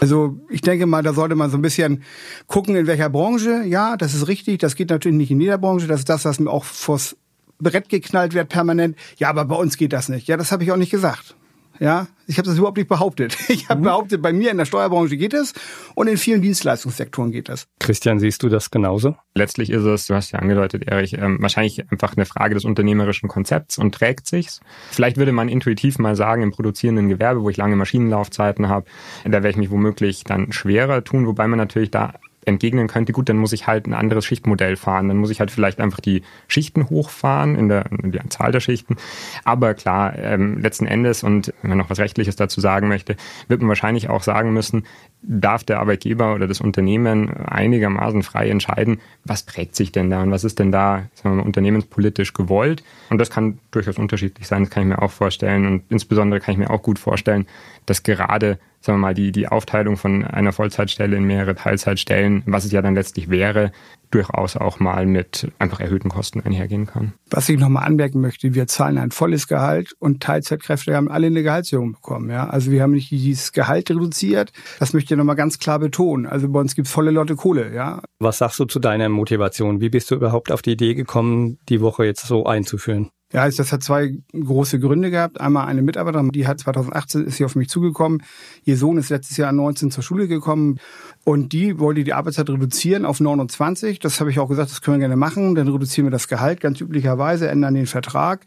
Also 0.00 0.40
ich 0.50 0.62
denke 0.62 0.86
mal, 0.86 1.04
da 1.04 1.12
sollte 1.12 1.36
man 1.36 1.50
so 1.50 1.56
ein 1.56 1.62
bisschen 1.62 2.02
gucken, 2.48 2.74
in 2.74 2.88
welcher 2.88 3.10
Branche. 3.10 3.62
Ja, 3.64 3.96
das 3.96 4.14
ist 4.14 4.26
richtig. 4.26 4.58
Das 4.58 4.74
geht 4.74 4.90
natürlich 4.90 5.18
nicht 5.18 5.30
in 5.30 5.40
jeder 5.40 5.58
Branche. 5.58 5.86
Das 5.86 6.00
ist 6.00 6.08
das, 6.08 6.24
was 6.24 6.40
mir 6.40 6.50
auch 6.50 6.64
vors 6.64 7.16
Brett 7.58 7.88
geknallt 7.88 8.34
wird 8.34 8.48
permanent. 8.48 8.96
Ja, 9.16 9.30
aber 9.30 9.44
bei 9.44 9.56
uns 9.56 9.76
geht 9.76 9.92
das 9.92 10.08
nicht. 10.08 10.28
Ja, 10.28 10.36
das 10.36 10.52
habe 10.52 10.64
ich 10.64 10.72
auch 10.72 10.76
nicht 10.76 10.90
gesagt. 10.90 11.34
Ja, 11.80 12.08
ich 12.26 12.38
habe 12.38 12.48
das 12.48 12.58
überhaupt 12.58 12.76
nicht 12.76 12.88
behauptet. 12.88 13.36
Ich 13.48 13.68
habe 13.68 13.80
mhm. 13.80 13.84
behauptet, 13.84 14.22
bei 14.22 14.32
mir 14.32 14.50
in 14.50 14.58
der 14.58 14.66
Steuerbranche 14.66 15.16
geht 15.16 15.32
es 15.32 15.54
und 15.94 16.06
in 16.06 16.16
vielen 16.16 16.42
Dienstleistungssektoren 16.42 17.32
geht 17.32 17.48
es. 17.48 17.66
Christian, 17.78 18.18
siehst 18.18 18.42
du 18.42 18.48
das 18.48 18.70
genauso? 18.70 19.16
Letztlich 19.34 19.70
ist 19.70 19.84
es, 19.84 20.06
du 20.06 20.14
hast 20.14 20.32
ja 20.32 20.38
angedeutet, 20.38 20.86
Erich, 20.86 21.14
ähm, 21.14 21.38
wahrscheinlich 21.40 21.90
einfach 21.90 22.16
eine 22.16 22.26
Frage 22.26 22.54
des 22.54 22.64
unternehmerischen 22.64 23.28
Konzepts 23.28 23.78
und 23.78 23.94
trägt 23.94 24.26
sich's. 24.26 24.60
Vielleicht 24.90 25.16
würde 25.16 25.32
man 25.32 25.48
intuitiv 25.48 25.98
mal 25.98 26.14
sagen, 26.14 26.42
im 26.42 26.50
produzierenden 26.50 27.08
Gewerbe, 27.08 27.42
wo 27.42 27.50
ich 27.50 27.56
lange 27.56 27.76
Maschinenlaufzeiten 27.76 28.68
habe, 28.68 28.86
da 29.24 29.32
werde 29.32 29.50
ich 29.50 29.56
mich 29.56 29.70
womöglich 29.70 30.24
dann 30.24 30.52
schwerer 30.52 31.04
tun, 31.04 31.26
wobei 31.26 31.48
man 31.48 31.58
natürlich 31.58 31.90
da 31.90 32.14
entgegnen 32.48 32.88
könnte, 32.88 33.12
gut, 33.12 33.28
dann 33.28 33.36
muss 33.36 33.52
ich 33.52 33.66
halt 33.66 33.86
ein 33.86 33.94
anderes 33.94 34.24
Schichtmodell 34.24 34.76
fahren. 34.76 35.08
Dann 35.08 35.18
muss 35.18 35.30
ich 35.30 35.40
halt 35.40 35.50
vielleicht 35.50 35.80
einfach 35.80 36.00
die 36.00 36.22
Schichten 36.48 36.88
hochfahren, 36.90 37.54
in 37.56 37.68
der, 37.68 37.86
in 38.02 38.12
der 38.12 38.28
Zahl 38.30 38.52
der 38.52 38.60
Schichten. 38.60 38.96
Aber 39.44 39.74
klar, 39.74 40.18
ähm, 40.18 40.58
letzten 40.58 40.86
Endes, 40.86 41.22
und 41.22 41.52
wenn 41.62 41.70
man 41.70 41.78
noch 41.78 41.90
was 41.90 41.98
Rechtliches 41.98 42.36
dazu 42.36 42.60
sagen 42.60 42.88
möchte, 42.88 43.16
wird 43.48 43.60
man 43.60 43.68
wahrscheinlich 43.68 44.08
auch 44.08 44.22
sagen 44.22 44.52
müssen, 44.52 44.84
darf 45.22 45.64
der 45.64 45.80
Arbeitgeber 45.80 46.34
oder 46.34 46.46
das 46.46 46.60
Unternehmen 46.60 47.30
einigermaßen 47.30 48.22
frei 48.22 48.48
entscheiden, 48.50 49.00
was 49.24 49.42
prägt 49.42 49.74
sich 49.74 49.92
denn 49.92 50.10
da 50.10 50.22
und 50.22 50.30
was 50.30 50.44
ist 50.44 50.58
denn 50.58 50.72
da 50.72 51.06
mal, 51.24 51.40
unternehmenspolitisch 51.40 52.32
gewollt. 52.32 52.82
Und 53.10 53.18
das 53.18 53.30
kann 53.30 53.58
durchaus 53.70 53.98
unterschiedlich 53.98 54.46
sein, 54.46 54.64
das 54.64 54.70
kann 54.70 54.84
ich 54.84 54.88
mir 54.88 55.02
auch 55.02 55.10
vorstellen. 55.10 55.66
Und 55.66 55.82
insbesondere 55.88 56.40
kann 56.40 56.52
ich 56.52 56.58
mir 56.58 56.70
auch 56.70 56.82
gut 56.82 56.98
vorstellen, 56.98 57.46
dass 57.88 58.02
gerade 58.02 58.58
sagen 58.80 58.98
wir 58.98 59.08
mal, 59.08 59.14
die, 59.14 59.32
die 59.32 59.48
Aufteilung 59.48 59.96
von 59.96 60.24
einer 60.24 60.52
Vollzeitstelle 60.52 61.16
in 61.16 61.24
mehrere 61.24 61.54
Teilzeitstellen, 61.54 62.42
was 62.46 62.64
es 62.64 62.72
ja 62.72 62.82
dann 62.82 62.94
letztlich 62.94 63.28
wäre, 63.28 63.72
durchaus 64.10 64.56
auch 64.56 64.80
mal 64.80 65.06
mit 65.06 65.50
einfach 65.58 65.80
erhöhten 65.80 66.08
Kosten 66.08 66.40
einhergehen 66.40 66.86
kann. 66.86 67.12
Was 67.30 67.48
ich 67.48 67.58
nochmal 67.58 67.84
anmerken 67.84 68.20
möchte, 68.20 68.54
wir 68.54 68.66
zahlen 68.66 68.98
ein 68.98 69.10
volles 69.10 69.48
Gehalt 69.48 69.94
und 69.98 70.22
Teilzeitkräfte 70.22 70.94
haben 70.94 71.10
alle 71.10 71.26
eine 71.26 71.42
Gehaltserhöhung 71.42 71.92
bekommen. 71.92 72.30
Ja? 72.30 72.48
Also 72.48 72.70
wir 72.70 72.82
haben 72.82 72.92
nicht 72.92 73.10
dieses 73.10 73.52
Gehalt 73.52 73.90
reduziert, 73.90 74.52
das 74.78 74.92
möchte 74.92 75.14
ich 75.14 75.18
nochmal 75.18 75.36
ganz 75.36 75.58
klar 75.58 75.78
betonen. 75.78 76.26
Also 76.26 76.48
bei 76.48 76.60
uns 76.60 76.74
gibt 76.74 76.88
es 76.88 76.92
volle 76.92 77.10
Lotte 77.10 77.36
Kohle. 77.36 77.74
Ja? 77.74 78.02
Was 78.18 78.38
sagst 78.38 78.58
du 78.58 78.64
zu 78.64 78.78
deiner 78.78 79.08
Motivation? 79.08 79.80
Wie 79.80 79.90
bist 79.90 80.10
du 80.10 80.14
überhaupt 80.14 80.50
auf 80.52 80.62
die 80.62 80.72
Idee 80.72 80.94
gekommen, 80.94 81.58
die 81.68 81.80
Woche 81.80 82.04
jetzt 82.04 82.26
so 82.26 82.46
einzuführen? 82.46 83.10
Ja, 83.30 83.42
also 83.42 83.58
das 83.58 83.72
hat 83.72 83.82
zwei 83.82 84.16
große 84.32 84.80
Gründe 84.80 85.10
gehabt. 85.10 85.38
Einmal 85.38 85.66
eine 85.66 85.82
Mitarbeiterin, 85.82 86.30
die 86.30 86.46
hat 86.46 86.60
2018 86.60 87.26
ist 87.26 87.36
sie 87.36 87.44
auf 87.44 87.56
mich 87.56 87.68
zugekommen. 87.68 88.22
Ihr 88.64 88.78
Sohn 88.78 88.96
ist 88.96 89.10
letztes 89.10 89.36
Jahr 89.36 89.52
19 89.52 89.90
zur 89.90 90.02
Schule 90.02 90.28
gekommen 90.28 90.80
und 91.24 91.52
die 91.52 91.78
wollte 91.78 92.04
die 92.04 92.14
Arbeitszeit 92.14 92.48
reduzieren 92.48 93.04
auf 93.04 93.20
29. 93.20 93.98
Das 93.98 94.20
habe 94.20 94.30
ich 94.30 94.38
auch 94.38 94.48
gesagt, 94.48 94.70
das 94.70 94.80
können 94.80 94.96
wir 94.96 95.00
gerne 95.00 95.16
machen. 95.16 95.54
Dann 95.54 95.68
reduzieren 95.68 96.06
wir 96.06 96.10
das 96.10 96.28
Gehalt 96.28 96.60
ganz 96.60 96.80
üblicherweise, 96.80 97.48
ändern 97.48 97.74
den 97.74 97.86
Vertrag. 97.86 98.46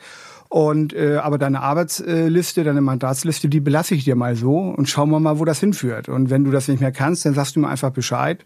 Und 0.49 0.93
äh, 0.93 1.15
aber 1.15 1.37
deine 1.37 1.61
Arbeitsliste, 1.61 2.65
deine 2.65 2.81
Mandatsliste, 2.81 3.47
die 3.47 3.61
belasse 3.61 3.95
ich 3.95 4.03
dir 4.03 4.15
mal 4.15 4.35
so 4.35 4.57
und 4.57 4.89
schauen 4.89 5.09
wir 5.09 5.19
mal, 5.19 5.39
wo 5.39 5.45
das 5.45 5.59
hinführt. 5.61 6.09
Und 6.09 6.29
wenn 6.29 6.43
du 6.43 6.51
das 6.51 6.67
nicht 6.67 6.81
mehr 6.81 6.91
kannst, 6.91 7.25
dann 7.25 7.33
sagst 7.33 7.55
du 7.55 7.61
mir 7.61 7.69
einfach 7.69 7.91
Bescheid. 7.91 8.43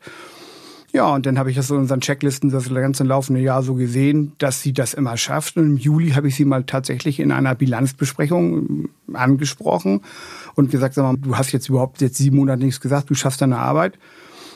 Ja, 0.96 1.14
und 1.14 1.26
dann 1.26 1.38
habe 1.38 1.50
ich 1.50 1.58
das 1.58 1.70
in 1.70 1.76
unseren 1.76 2.00
Checklisten 2.00 2.52
das 2.52 2.74
ganze 2.74 3.04
laufende 3.04 3.42
Jahr 3.42 3.64
so 3.64 3.74
gesehen, 3.74 4.32
dass 4.38 4.62
sie 4.62 4.72
das 4.72 4.94
immer 4.94 5.18
schafft. 5.18 5.58
Und 5.58 5.66
im 5.66 5.78
Juli 5.78 6.12
habe 6.12 6.30
ich 6.30 6.38
sie 6.38 6.46
mal 6.46 6.64
tatsächlich 6.64 7.20
in 7.20 7.34
einer 7.34 7.54
Bilanzbesprechung 7.54 8.54
ähm, 8.54 8.90
angesprochen 9.12 10.04
und 10.56 10.72
gesagt, 10.72 10.94
sag 10.94 11.04
mal, 11.04 11.18
du 11.18 11.38
hast 11.38 11.52
jetzt 11.52 11.68
überhaupt 11.68 12.00
jetzt 12.00 12.16
sieben 12.16 12.38
Monate 12.38 12.64
nichts 12.64 12.80
gesagt, 12.80 13.10
du 13.10 13.14
schaffst 13.14 13.42
deine 13.42 13.58
Arbeit. 13.58 14.00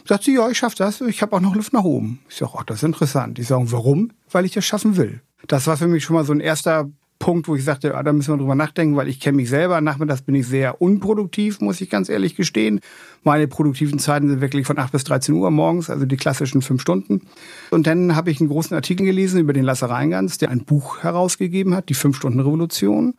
Sagt 0.05 0.23
sie, 0.23 0.35
ja, 0.35 0.47
ich 0.47 0.57
schaffe 0.57 0.77
das, 0.77 1.01
ich 1.01 1.21
habe 1.21 1.35
auch 1.35 1.41
noch 1.41 1.55
Luft 1.55 1.73
nach 1.73 1.83
oben. 1.83 2.19
Ich 2.29 2.37
sage, 2.37 2.53
ach, 2.55 2.63
das 2.63 2.77
ist 2.77 2.83
interessant. 2.83 3.37
Ich 3.37 3.47
sage, 3.47 3.69
warum? 3.73 4.11
Weil 4.31 4.45
ich 4.45 4.53
das 4.53 4.63
schaffen 4.63 4.95
will. 4.95 5.19
Das 5.45 5.67
war 5.67 5.75
für 5.75 5.87
mich 5.87 6.05
schon 6.05 6.15
mal 6.15 6.23
so 6.23 6.31
ein 6.31 6.39
erster 6.39 6.89
Punkt, 7.19 7.49
wo 7.49 7.55
ich 7.55 7.65
sagte, 7.65 7.95
ah, 7.95 8.01
da 8.01 8.13
müssen 8.13 8.33
wir 8.33 8.37
drüber 8.37 8.55
nachdenken, 8.55 8.95
weil 8.95 9.09
ich 9.09 9.19
kenne 9.19 9.35
mich 9.35 9.49
selber. 9.49 9.81
Nachmittags 9.81 10.21
bin 10.21 10.35
ich 10.35 10.47
sehr 10.47 10.81
unproduktiv, 10.81 11.59
muss 11.59 11.81
ich 11.81 11.89
ganz 11.89 12.07
ehrlich 12.07 12.35
gestehen. 12.35 12.79
Meine 13.23 13.47
produktiven 13.47 13.99
Zeiten 13.99 14.29
sind 14.29 14.39
wirklich 14.39 14.65
von 14.65 14.79
8 14.79 14.93
bis 14.93 15.03
13 15.03 15.35
Uhr 15.35 15.51
morgens, 15.51 15.89
also 15.89 16.05
die 16.05 16.15
klassischen 16.15 16.61
fünf 16.61 16.81
Stunden. 16.81 17.27
Und 17.71 17.87
dann 17.87 18.15
habe 18.15 18.31
ich 18.31 18.39
einen 18.39 18.49
großen 18.49 18.73
Artikel 18.73 19.05
gelesen 19.05 19.41
über 19.41 19.51
den 19.51 19.65
Lasse 19.65 19.89
Reingans, 19.89 20.37
der 20.37 20.49
ein 20.49 20.63
Buch 20.63 21.03
herausgegeben 21.03 21.75
hat, 21.75 21.89
die 21.89 21.93
Fünf-Stunden-Revolution. 21.93 23.15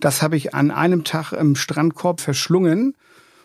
Das 0.00 0.20
habe 0.20 0.36
ich 0.36 0.52
an 0.52 0.72
einem 0.72 1.04
Tag 1.04 1.32
im 1.32 1.54
Strandkorb 1.54 2.20
verschlungen. 2.20 2.96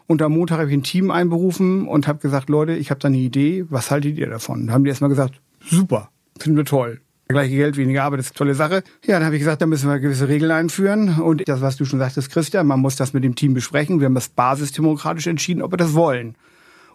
Und 0.08 0.24
am 0.24 0.34
Montag 0.34 0.58
habe 0.58 0.70
ich 0.70 0.76
ein 0.76 0.82
Team 0.82 1.12
einberufen 1.12 1.88
und 1.88 2.08
habe 2.08 2.18
gesagt, 2.18 2.50
Leute, 2.50 2.74
ich 2.74 2.90
habe 2.90 3.00
da 3.00 3.10
eine 3.10 3.18
Idee, 3.18 3.66
was 3.70 3.92
haltet 3.92 4.18
ihr 4.18 4.28
davon? 4.28 4.66
Da 4.66 4.74
haben 4.74 4.84
die 4.84 4.90
erstmal 4.90 5.12
gesagt, 5.12 5.40
super, 5.64 6.10
finden 6.40 6.58
wir 6.58 6.66
toll 6.66 7.00
gleiche 7.32 7.56
Geld, 7.56 7.78
weniger 7.78 8.06
Arbeit, 8.06 8.20
das 8.20 8.26
ist 8.26 8.32
eine 8.32 8.38
tolle 8.38 8.56
Sache. 8.56 8.84
Ja, 9.06 9.20
dann 9.20 9.26
habe 9.26 9.36
ich 9.36 9.42
gesagt, 9.42 9.62
da 9.62 9.68
müssen 9.68 9.88
wir 9.88 10.00
gewisse 10.00 10.28
Regeln 10.28 10.50
einführen. 10.50 11.20
Und 11.20 11.48
das, 11.48 11.62
was 11.62 11.78
du 11.78 11.86
schon 11.86 12.00
sagtest, 12.00 12.32
Christian, 12.32 12.66
man 12.66 12.80
muss 12.80 12.96
das 12.96 13.14
mit 13.14 13.24
dem 13.24 13.36
Team 13.36 13.54
besprechen. 13.54 14.00
Wir 14.00 14.06
haben 14.06 14.16
das 14.16 14.30
basisdemokratisch 14.30 15.28
entschieden, 15.28 15.62
ob 15.62 15.72
wir 15.72 15.78
das 15.78 15.94
wollen. 15.94 16.36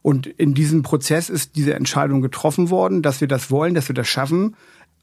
Und 0.03 0.27
in 0.27 0.53
diesem 0.53 0.83
Prozess 0.83 1.31
ist 1.31 1.55
diese 1.55 1.75
Entscheidung 1.75 2.21
getroffen 2.21 2.69
worden, 2.71 3.01
dass 3.01 3.21
wir 3.21 3.29
das 3.29 3.53
wollen, 3.53 3.75
dass 3.75 3.89
wir 3.89 3.95
das 3.95 4.09
schaffen. 4.09 4.57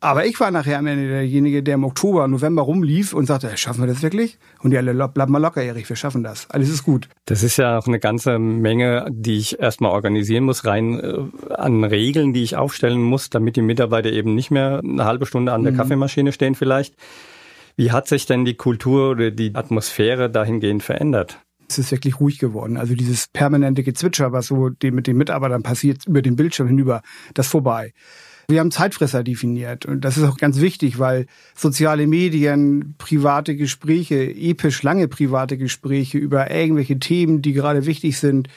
Aber 0.04 0.26
ich 0.26 0.40
war 0.40 0.50
nachher 0.50 0.80
am 0.80 0.88
Ende 0.88 1.08
derjenige, 1.08 1.62
der 1.62 1.76
im 1.76 1.84
Oktober, 1.84 2.28
November 2.28 2.64
rumlief 2.64 3.14
und 3.14 3.28
sagte, 3.28 3.56
schaffen 3.56 3.82
wir 3.82 3.88
das 3.88 4.02
wirklich? 4.02 4.40
Und 4.64 4.72
die 4.72 4.78
alle, 4.78 5.08
bleib 5.08 5.30
mal 5.30 5.38
locker, 5.38 5.62
Erich, 5.62 5.88
wir 5.88 5.96
schaffen 5.96 6.24
das. 6.24 6.50
Alles 6.50 6.70
ist 6.70 6.84
gut. 6.84 7.08
Das 7.26 7.44
ist 7.44 7.58
ja 7.58 7.78
auch 7.78 7.86
eine 7.86 8.00
ganze 8.00 8.40
Menge, 8.40 9.06
die 9.12 9.38
ich 9.38 9.60
erstmal 9.60 9.92
organisieren 9.92 10.44
muss, 10.44 10.66
rein 10.66 11.00
äh, 11.00 11.54
an 11.54 11.84
Regeln, 11.84 12.34
die 12.34 12.42
ich 12.42 12.56
aufstellen 12.56 13.04
muss, 13.04 13.30
damit 13.30 13.56
die 13.56 13.62
Mitarbeiter 13.62 14.12
eben 14.12 14.34
nicht 14.34 14.50
mehr 14.50 14.82
eine 14.84 15.06
halbe 15.06 15.28
Stunde 15.28 15.54
an 15.54 15.62
der 15.62 15.74
mhm. 15.74 15.78
Kaffeemaschine 15.78 16.32
stehen 16.32 16.56
vielleicht. 16.56 16.96
Wie 17.76 17.92
hat 17.92 18.08
sich 18.08 18.26
denn 18.26 18.44
die 18.44 18.56
Kultur 18.56 19.12
oder 19.12 19.30
die 19.30 19.54
Atmosphäre 19.54 20.32
dahingehend 20.32 20.82
verändert? 20.82 21.38
Es 21.70 21.78
ist 21.78 21.92
wirklich 21.92 22.20
ruhig 22.20 22.40
geworden. 22.40 22.76
Also 22.76 22.96
dieses 22.96 23.28
permanente 23.28 23.84
Gezwitscher, 23.84 24.32
was 24.32 24.48
so 24.48 24.72
mit 24.82 25.06
den 25.06 25.16
Mitarbeitern 25.16 25.62
passiert, 25.62 26.08
über 26.08 26.24
den 26.24 26.36
Bildschirm 26.36 26.68
hinüber, 26.68 27.04
das 27.36 27.48
vorbei. 27.48 27.94
Wir 28.52 28.60
haben 28.60 28.70
Zeitfresser 28.70 29.24
definiert 29.24 29.86
und 29.86 30.02
das 30.02 30.18
ist 30.18 30.26
auch 30.26 30.36
ganz 30.36 30.60
wichtig, 30.60 31.00
weil 31.00 31.26
soziale 31.56 32.06
Medien, 32.06 32.96
private 32.98 33.56
Gespräche, 33.56 34.24
episch 34.24 34.84
lange 34.84 35.08
private 35.08 35.58
Gespräche 35.58 36.18
über 36.18 36.52
irgendwelche 36.52 37.00
Themen, 37.00 37.42
die 37.42 37.54
gerade 37.54 37.86
wichtig 37.86 38.20
sind, 38.20 38.50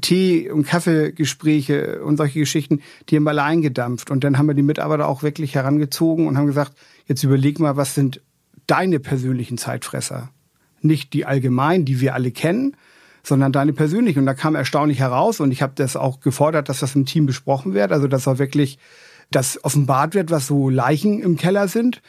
Tee- 0.00 0.50
und 0.50 0.66
Kaffeegespräche 0.66 2.02
und 2.02 2.16
solche 2.16 2.40
Geschichten, 2.40 2.80
die 3.08 3.16
haben 3.16 3.28
alle 3.28 3.44
eingedampft. 3.44 4.10
Und 4.10 4.24
dann 4.24 4.38
haben 4.38 4.48
wir 4.48 4.54
die 4.54 4.62
Mitarbeiter 4.62 5.06
auch 5.06 5.22
wirklich 5.22 5.54
herangezogen 5.54 6.26
und 6.26 6.36
haben 6.36 6.46
gesagt, 6.46 6.72
jetzt 7.06 7.22
überleg 7.22 7.60
mal, 7.60 7.76
was 7.76 7.94
sind 7.94 8.20
deine 8.66 8.98
persönlichen 8.98 9.56
Zeitfresser? 9.56 10.30
Nicht 10.80 11.12
die 11.12 11.26
allgemeinen, 11.26 11.84
die 11.84 12.00
wir 12.00 12.14
alle 12.14 12.32
kennen, 12.32 12.76
sondern 13.22 13.52
deine 13.52 13.72
persönlichen. 13.72 14.18
Und 14.18 14.26
da 14.26 14.34
kam 14.34 14.56
erstaunlich 14.56 14.98
heraus 14.98 15.38
und 15.38 15.52
ich 15.52 15.62
habe 15.62 15.74
das 15.76 15.94
auch 15.94 16.18
gefordert, 16.18 16.68
dass 16.68 16.80
das 16.80 16.96
im 16.96 17.06
Team 17.06 17.26
besprochen 17.26 17.72
wird, 17.74 17.92
also 17.92 18.08
dass 18.08 18.26
auch 18.26 18.38
wirklich 18.38 18.78
das 19.30 19.62
offenbart 19.64 20.14
wird, 20.14 20.30
was 20.30 20.46
so 20.46 20.68
Leichen 20.68 21.20
im 21.20 21.36
Keller 21.36 21.68
sind. 21.68 22.02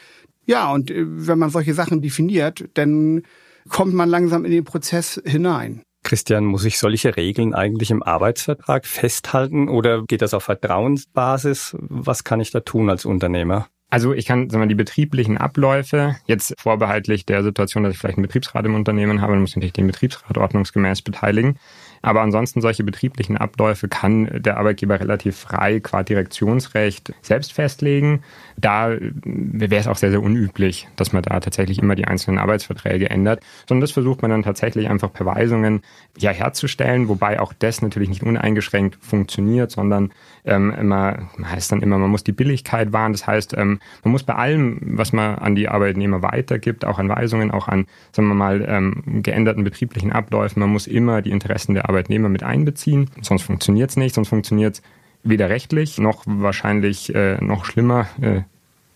Ja, 0.46 0.72
und 0.72 0.90
äh, 0.90 1.04
wenn 1.06 1.38
man 1.38 1.50
solche 1.50 1.74
Sachen 1.74 2.02
definiert, 2.02 2.68
dann 2.74 3.22
kommt 3.68 3.94
man 3.94 4.08
langsam 4.08 4.44
in 4.44 4.50
den 4.50 4.64
Prozess 4.64 5.20
hinein. 5.24 5.82
Christian, 6.02 6.44
muss 6.46 6.64
ich 6.64 6.78
solche 6.78 7.16
Regeln 7.16 7.54
eigentlich 7.54 7.90
im 7.90 8.02
Arbeitsvertrag 8.02 8.86
festhalten 8.86 9.68
oder 9.68 10.02
geht 10.04 10.22
das 10.22 10.32
auf 10.32 10.44
Vertrauensbasis? 10.44 11.76
Was 11.78 12.24
kann 12.24 12.40
ich 12.40 12.50
da 12.50 12.60
tun 12.60 12.88
als 12.88 13.04
Unternehmer? 13.04 13.68
Also 13.90 14.14
ich 14.14 14.24
kann 14.24 14.48
sagen 14.48 14.62
wir, 14.62 14.68
die 14.68 14.76
betrieblichen 14.76 15.36
Abläufe, 15.36 16.16
jetzt 16.26 16.54
vorbehaltlich 16.58 17.26
der 17.26 17.42
Situation, 17.42 17.82
dass 17.82 17.92
ich 17.92 17.98
vielleicht 17.98 18.18
einen 18.18 18.26
Betriebsrat 18.26 18.64
im 18.64 18.76
Unternehmen 18.76 19.20
habe, 19.20 19.32
dann 19.32 19.40
muss 19.40 19.50
ich 19.50 19.56
natürlich 19.56 19.72
den 19.72 19.88
Betriebsrat 19.88 20.38
ordnungsgemäß 20.38 21.02
beteiligen. 21.02 21.58
Aber 22.02 22.22
ansonsten 22.22 22.60
solche 22.62 22.82
betrieblichen 22.82 23.36
Abläufe 23.36 23.88
kann 23.88 24.30
der 24.32 24.56
Arbeitgeber 24.56 24.98
relativ 24.98 25.36
frei 25.36 25.80
qua 25.80 26.02
Direktionsrecht 26.02 27.12
selbst 27.20 27.52
festlegen. 27.52 28.22
Da 28.56 28.96
wäre 29.24 29.80
es 29.80 29.86
auch 29.86 29.96
sehr, 29.96 30.10
sehr 30.10 30.22
unüblich, 30.22 30.88
dass 30.96 31.12
man 31.12 31.22
da 31.22 31.40
tatsächlich 31.40 31.78
immer 31.78 31.94
die 31.94 32.06
einzelnen 32.06 32.38
Arbeitsverträge 32.38 33.10
ändert, 33.10 33.42
sondern 33.68 33.82
das 33.82 33.90
versucht 33.90 34.22
man 34.22 34.30
dann 34.30 34.42
tatsächlich 34.42 34.88
einfach 34.88 35.12
per 35.12 35.26
Weisungen 35.26 35.82
ja 36.18 36.30
herzustellen, 36.30 37.08
wobei 37.08 37.38
auch 37.38 37.52
das 37.58 37.82
natürlich 37.82 38.08
nicht 38.08 38.22
uneingeschränkt 38.22 38.96
funktioniert, 39.00 39.70
sondern 39.70 40.12
ähm, 40.44 40.72
immer 40.72 41.28
heißt 41.42 41.72
dann 41.72 41.82
immer, 41.82 41.98
man 41.98 42.10
muss 42.10 42.24
die 42.24 42.32
Billigkeit 42.32 42.92
wahren. 42.92 43.12
Das 43.12 43.26
heißt, 43.26 43.54
ähm, 43.56 43.78
man 44.04 44.12
muss 44.12 44.22
bei 44.22 44.34
allem, 44.34 44.78
was 44.96 45.12
man 45.12 45.36
an 45.36 45.54
die 45.54 45.68
Arbeitnehmer 45.68 46.22
weitergibt, 46.22 46.84
auch 46.86 46.98
an 46.98 47.10
Weisungen, 47.10 47.50
auch 47.50 47.68
an, 47.68 47.86
sagen 48.12 48.28
wir 48.28 48.34
mal, 48.34 48.64
ähm, 48.66 49.22
geänderten 49.22 49.64
betrieblichen 49.64 50.12
Abläufen, 50.12 50.60
man 50.60 50.70
muss 50.70 50.86
immer 50.86 51.20
die 51.20 51.30
Interessen 51.30 51.74
der 51.74 51.89
Arbeitnehmer 51.90 52.28
mit 52.28 52.44
einbeziehen. 52.44 53.10
Sonst 53.20 53.42
funktioniert 53.42 53.90
es 53.90 53.96
nicht, 53.96 54.14
sonst 54.14 54.28
funktioniert 54.28 54.76
es 54.76 54.82
weder 55.24 55.50
rechtlich 55.50 55.98
noch 55.98 56.22
wahrscheinlich 56.26 57.12
äh, 57.14 57.42
noch 57.42 57.64
schlimmer. 57.64 58.06
Äh, 58.20 58.42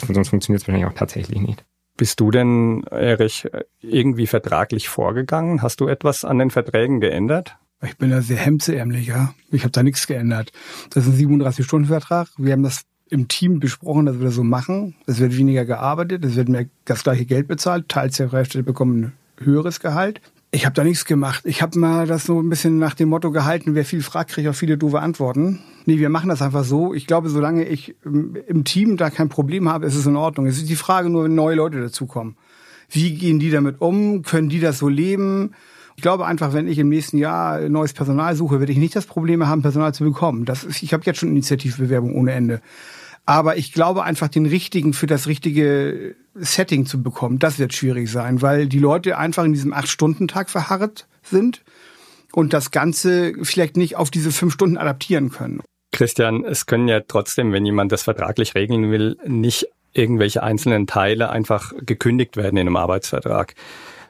sonst 0.00 0.28
funktioniert 0.28 0.62
es 0.62 0.68
wahrscheinlich 0.68 0.88
auch 0.88 0.96
tatsächlich 0.96 1.40
nicht. 1.40 1.64
Bist 1.96 2.20
du 2.20 2.30
denn, 2.30 2.84
Erich, 2.84 3.48
irgendwie 3.80 4.26
vertraglich 4.26 4.88
vorgegangen? 4.88 5.62
Hast 5.62 5.80
du 5.80 5.88
etwas 5.88 6.24
an 6.24 6.38
den 6.38 6.50
Verträgen 6.50 7.00
geändert? 7.00 7.56
Ich 7.82 7.96
bin 7.98 8.10
da 8.10 8.22
sehr 8.22 8.38
hemdsärmlich, 8.38 9.08
ja. 9.08 9.34
Ich 9.50 9.62
habe 9.62 9.72
da 9.72 9.82
nichts 9.82 10.06
geändert. 10.06 10.52
Das 10.90 11.06
ist 11.06 11.20
ein 11.20 11.40
37-Stunden-Vertrag. 11.40 12.28
Wir 12.38 12.52
haben 12.52 12.62
das 12.62 12.82
im 13.10 13.28
Team 13.28 13.60
besprochen, 13.60 14.06
dass 14.06 14.18
wir 14.18 14.24
das 14.26 14.34
so 14.34 14.44
machen. 14.44 14.94
Es 15.06 15.20
wird 15.20 15.36
weniger 15.36 15.64
gearbeitet, 15.64 16.24
es 16.24 16.36
wird 16.36 16.48
mehr 16.48 16.66
das 16.84 17.04
gleiche 17.04 17.26
Geld 17.26 17.46
bezahlt. 17.48 17.88
Teilzeitkräfte 17.88 18.62
bekommen 18.62 19.12
ein 19.38 19.44
höheres 19.44 19.80
Gehalt. 19.80 20.20
Ich 20.54 20.66
habe 20.66 20.74
da 20.74 20.84
nichts 20.84 21.04
gemacht. 21.04 21.42
Ich 21.46 21.62
habe 21.62 21.76
mal 21.80 22.06
das 22.06 22.26
so 22.26 22.40
ein 22.40 22.48
bisschen 22.48 22.78
nach 22.78 22.94
dem 22.94 23.08
Motto 23.08 23.32
gehalten, 23.32 23.74
wer 23.74 23.84
viel 23.84 24.02
fragt, 24.02 24.30
kriegt 24.30 24.46
auch 24.46 24.54
viele 24.54 24.78
doofe 24.78 25.00
Antworten. 25.00 25.58
Nee, 25.84 25.98
wir 25.98 26.10
machen 26.10 26.28
das 26.28 26.42
einfach 26.42 26.62
so. 26.62 26.94
Ich 26.94 27.08
glaube, 27.08 27.28
solange 27.28 27.64
ich 27.64 27.96
im 28.04 28.62
Team 28.62 28.96
da 28.96 29.10
kein 29.10 29.28
Problem 29.28 29.68
habe, 29.68 29.84
ist 29.84 29.96
es 29.96 30.06
in 30.06 30.14
Ordnung. 30.14 30.46
Es 30.46 30.58
ist 30.58 30.68
die 30.68 30.76
Frage 30.76 31.10
nur, 31.10 31.24
wenn 31.24 31.34
neue 31.34 31.56
Leute 31.56 31.80
dazukommen. 31.80 32.36
Wie 32.88 33.14
gehen 33.14 33.40
die 33.40 33.50
damit 33.50 33.80
um? 33.80 34.22
Können 34.22 34.48
die 34.48 34.60
das 34.60 34.78
so 34.78 34.88
leben? 34.88 35.54
Ich 35.96 36.02
glaube 36.02 36.24
einfach, 36.24 36.52
wenn 36.52 36.68
ich 36.68 36.78
im 36.78 36.88
nächsten 36.88 37.18
Jahr 37.18 37.68
neues 37.68 37.92
Personal 37.92 38.36
suche, 38.36 38.60
werde 38.60 38.70
ich 38.70 38.78
nicht 38.78 38.94
das 38.94 39.06
Problem 39.06 39.44
haben, 39.48 39.62
Personal 39.62 39.92
zu 39.92 40.04
bekommen. 40.04 40.44
Das 40.44 40.62
ist, 40.62 40.84
ich 40.84 40.92
habe 40.92 41.02
jetzt 41.04 41.18
schon 41.18 41.30
Initiativbewerbung 41.30 42.14
ohne 42.14 42.30
Ende. 42.30 42.60
Aber 43.26 43.56
ich 43.56 43.72
glaube 43.72 44.04
einfach, 44.04 44.28
den 44.28 44.46
richtigen 44.46 44.92
für 44.92 45.06
das 45.06 45.26
richtige 45.26 46.14
Setting 46.34 46.84
zu 46.84 47.02
bekommen, 47.02 47.38
das 47.38 47.58
wird 47.58 47.72
schwierig 47.72 48.10
sein, 48.10 48.42
weil 48.42 48.66
die 48.66 48.78
Leute 48.78 49.16
einfach 49.16 49.44
in 49.44 49.52
diesem 49.52 49.72
Acht-Stunden-Tag 49.72 50.50
verharrt 50.50 51.06
sind 51.22 51.62
und 52.32 52.52
das 52.52 52.70
Ganze 52.70 53.32
vielleicht 53.42 53.76
nicht 53.76 53.96
auf 53.96 54.10
diese 54.10 54.30
fünf 54.30 54.52
Stunden 54.52 54.76
adaptieren 54.76 55.30
können. 55.30 55.62
Christian, 55.92 56.44
es 56.44 56.66
können 56.66 56.88
ja 56.88 57.00
trotzdem, 57.00 57.52
wenn 57.52 57.64
jemand 57.64 57.92
das 57.92 58.02
vertraglich 58.02 58.54
regeln 58.54 58.90
will, 58.90 59.16
nicht 59.24 59.68
irgendwelche 59.92 60.42
einzelnen 60.42 60.86
Teile 60.86 61.30
einfach 61.30 61.72
gekündigt 61.80 62.36
werden 62.36 62.56
in 62.56 62.66
einem 62.66 62.76
Arbeitsvertrag. 62.76 63.54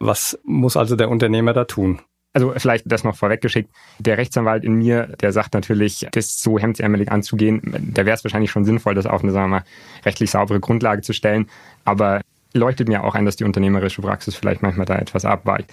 Was 0.01 0.39
muss 0.45 0.77
also 0.77 0.97
der 0.97 1.11
Unternehmer 1.11 1.53
da 1.53 1.65
tun? 1.67 2.01
Also 2.35 2.53
vielleicht 2.57 2.91
das 2.91 3.05
noch 3.05 3.15
vorweggeschickt. 3.15 3.71
Der 4.01 4.19
Rechtsanwalt 4.19 4.65
in 4.65 4.75
mir, 4.75 5.07
der 5.21 5.33
sagt 5.33 5.55
natürlich, 5.55 6.07
das 6.11 6.43
so 6.43 6.59
hemdsärmelig 6.59 7.11
anzugehen, 7.11 7.63
da 7.95 8.05
wäre 8.05 8.17
es 8.17 8.25
wahrscheinlich 8.25 8.51
schon 8.51 8.65
sinnvoll, 8.65 8.95
das 8.95 9.07
auf 9.07 9.23
eine, 9.23 9.31
sagen 9.31 9.47
wir 9.47 9.59
mal, 9.59 9.65
rechtlich 10.05 10.33
saubere 10.33 10.59
Grundlage 10.59 11.03
zu 11.03 11.13
stellen. 11.13 11.47
Aber 11.85 12.23
leuchtet 12.53 12.89
mir 12.89 13.05
auch 13.05 13.15
ein, 13.15 13.25
dass 13.25 13.37
die 13.37 13.45
unternehmerische 13.45 14.03
Praxis 14.03 14.35
vielleicht 14.35 14.63
manchmal 14.63 14.87
da 14.87 14.97
etwas 14.97 15.25
abweicht. 15.25 15.73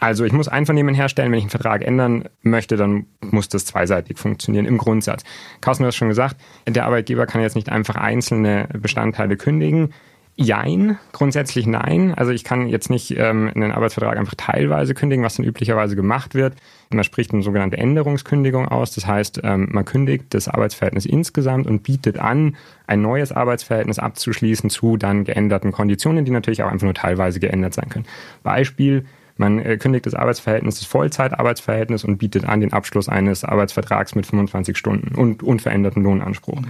Also 0.00 0.24
ich 0.24 0.32
muss 0.32 0.48
Einvernehmen 0.48 0.94
herstellen, 0.94 1.30
wenn 1.30 1.38
ich 1.38 1.44
einen 1.44 1.50
Vertrag 1.50 1.82
ändern 1.82 2.24
möchte, 2.42 2.76
dann 2.76 3.06
muss 3.20 3.48
das 3.48 3.64
zweiseitig 3.64 4.18
funktionieren 4.18 4.66
im 4.66 4.78
Grundsatz. 4.78 5.22
Carsten, 5.60 5.84
du 5.84 5.86
hast 5.86 5.96
schon 5.96 6.08
gesagt, 6.08 6.36
der 6.66 6.86
Arbeitgeber 6.86 7.26
kann 7.26 7.40
jetzt 7.40 7.54
nicht 7.54 7.68
einfach 7.68 7.94
einzelne 7.94 8.68
Bestandteile 8.72 9.36
kündigen. 9.36 9.94
Jein, 10.36 10.98
grundsätzlich 11.12 11.64
nein. 11.64 12.12
Also 12.12 12.32
ich 12.32 12.42
kann 12.42 12.66
jetzt 12.66 12.90
nicht 12.90 13.16
ähm, 13.16 13.52
einen 13.54 13.70
Arbeitsvertrag 13.70 14.18
einfach 14.18 14.34
teilweise 14.36 14.92
kündigen, 14.92 15.24
was 15.24 15.36
dann 15.36 15.46
üblicherweise 15.46 15.94
gemacht 15.94 16.34
wird. 16.34 16.54
Man 16.90 17.04
spricht 17.04 17.32
eine 17.32 17.44
sogenannte 17.44 17.76
Änderungskündigung 17.76 18.66
aus. 18.66 18.92
Das 18.92 19.06
heißt, 19.06 19.42
ähm, 19.44 19.68
man 19.70 19.84
kündigt 19.84 20.26
das 20.30 20.48
Arbeitsverhältnis 20.48 21.06
insgesamt 21.06 21.68
und 21.68 21.84
bietet 21.84 22.18
an, 22.18 22.56
ein 22.88 23.00
neues 23.00 23.30
Arbeitsverhältnis 23.30 24.00
abzuschließen 24.00 24.70
zu 24.70 24.96
dann 24.96 25.22
geänderten 25.22 25.70
Konditionen, 25.70 26.24
die 26.24 26.32
natürlich 26.32 26.64
auch 26.64 26.70
einfach 26.70 26.84
nur 26.84 26.94
teilweise 26.94 27.38
geändert 27.38 27.74
sein 27.74 27.88
können. 27.88 28.06
Beispiel, 28.42 29.04
Man 29.36 29.58
äh, 29.58 29.76
kündigt 29.78 30.06
das 30.06 30.14
Arbeitsverhältnis, 30.14 30.78
das 30.78 30.86
Vollzeitarbeitsverhältnis 30.86 32.04
und 32.04 32.18
bietet 32.18 32.44
an 32.44 32.60
den 32.60 32.72
Abschluss 32.72 33.08
eines 33.08 33.44
Arbeitsvertrags 33.44 34.14
mit 34.14 34.26
25 34.26 34.76
Stunden 34.76 35.14
und 35.16 35.42
unveränderten 35.42 36.02
Lohnanspruch. 36.02 36.60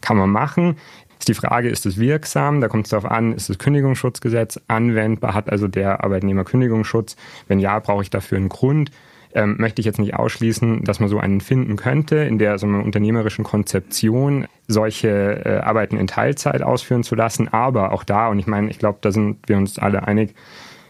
Kann 0.00 0.16
man 0.16 0.30
machen. 0.30 0.76
Ist 1.18 1.28
die 1.28 1.34
Frage, 1.34 1.68
ist 1.68 1.86
es 1.86 1.98
wirksam? 1.98 2.60
Da 2.60 2.68
kommt 2.68 2.86
es 2.86 2.90
darauf 2.90 3.10
an, 3.10 3.32
ist 3.32 3.48
das 3.48 3.58
Kündigungsschutzgesetz 3.58 4.60
anwendbar? 4.68 5.34
Hat 5.34 5.50
also 5.50 5.68
der 5.68 6.04
Arbeitnehmer 6.04 6.44
Kündigungsschutz? 6.44 7.16
Wenn 7.46 7.58
ja, 7.58 7.78
brauche 7.78 8.02
ich 8.02 8.10
dafür 8.10 8.38
einen 8.38 8.48
Grund? 8.48 8.90
ähm, 9.34 9.56
möchte 9.58 9.80
ich 9.80 9.86
jetzt 9.86 9.98
nicht 9.98 10.14
ausschließen, 10.14 10.84
dass 10.84 11.00
man 11.00 11.08
so 11.08 11.18
einen 11.18 11.40
finden 11.40 11.76
könnte, 11.76 12.16
in 12.16 12.38
der 12.38 12.58
so 12.58 12.66
einer 12.66 12.82
unternehmerischen 12.82 13.44
Konzeption 13.44 14.46
solche 14.66 15.44
äh, 15.44 15.58
Arbeiten 15.58 15.96
in 15.96 16.06
Teilzeit 16.06 16.62
ausführen 16.62 17.02
zu 17.02 17.14
lassen. 17.14 17.48
Aber 17.48 17.92
auch 17.92 18.04
da, 18.04 18.28
und 18.28 18.38
ich 18.38 18.46
meine, 18.46 18.70
ich 18.70 18.78
glaube, 18.78 18.98
da 19.00 19.12
sind 19.12 19.38
wir 19.46 19.56
uns 19.56 19.78
alle 19.78 20.06
einig, 20.06 20.34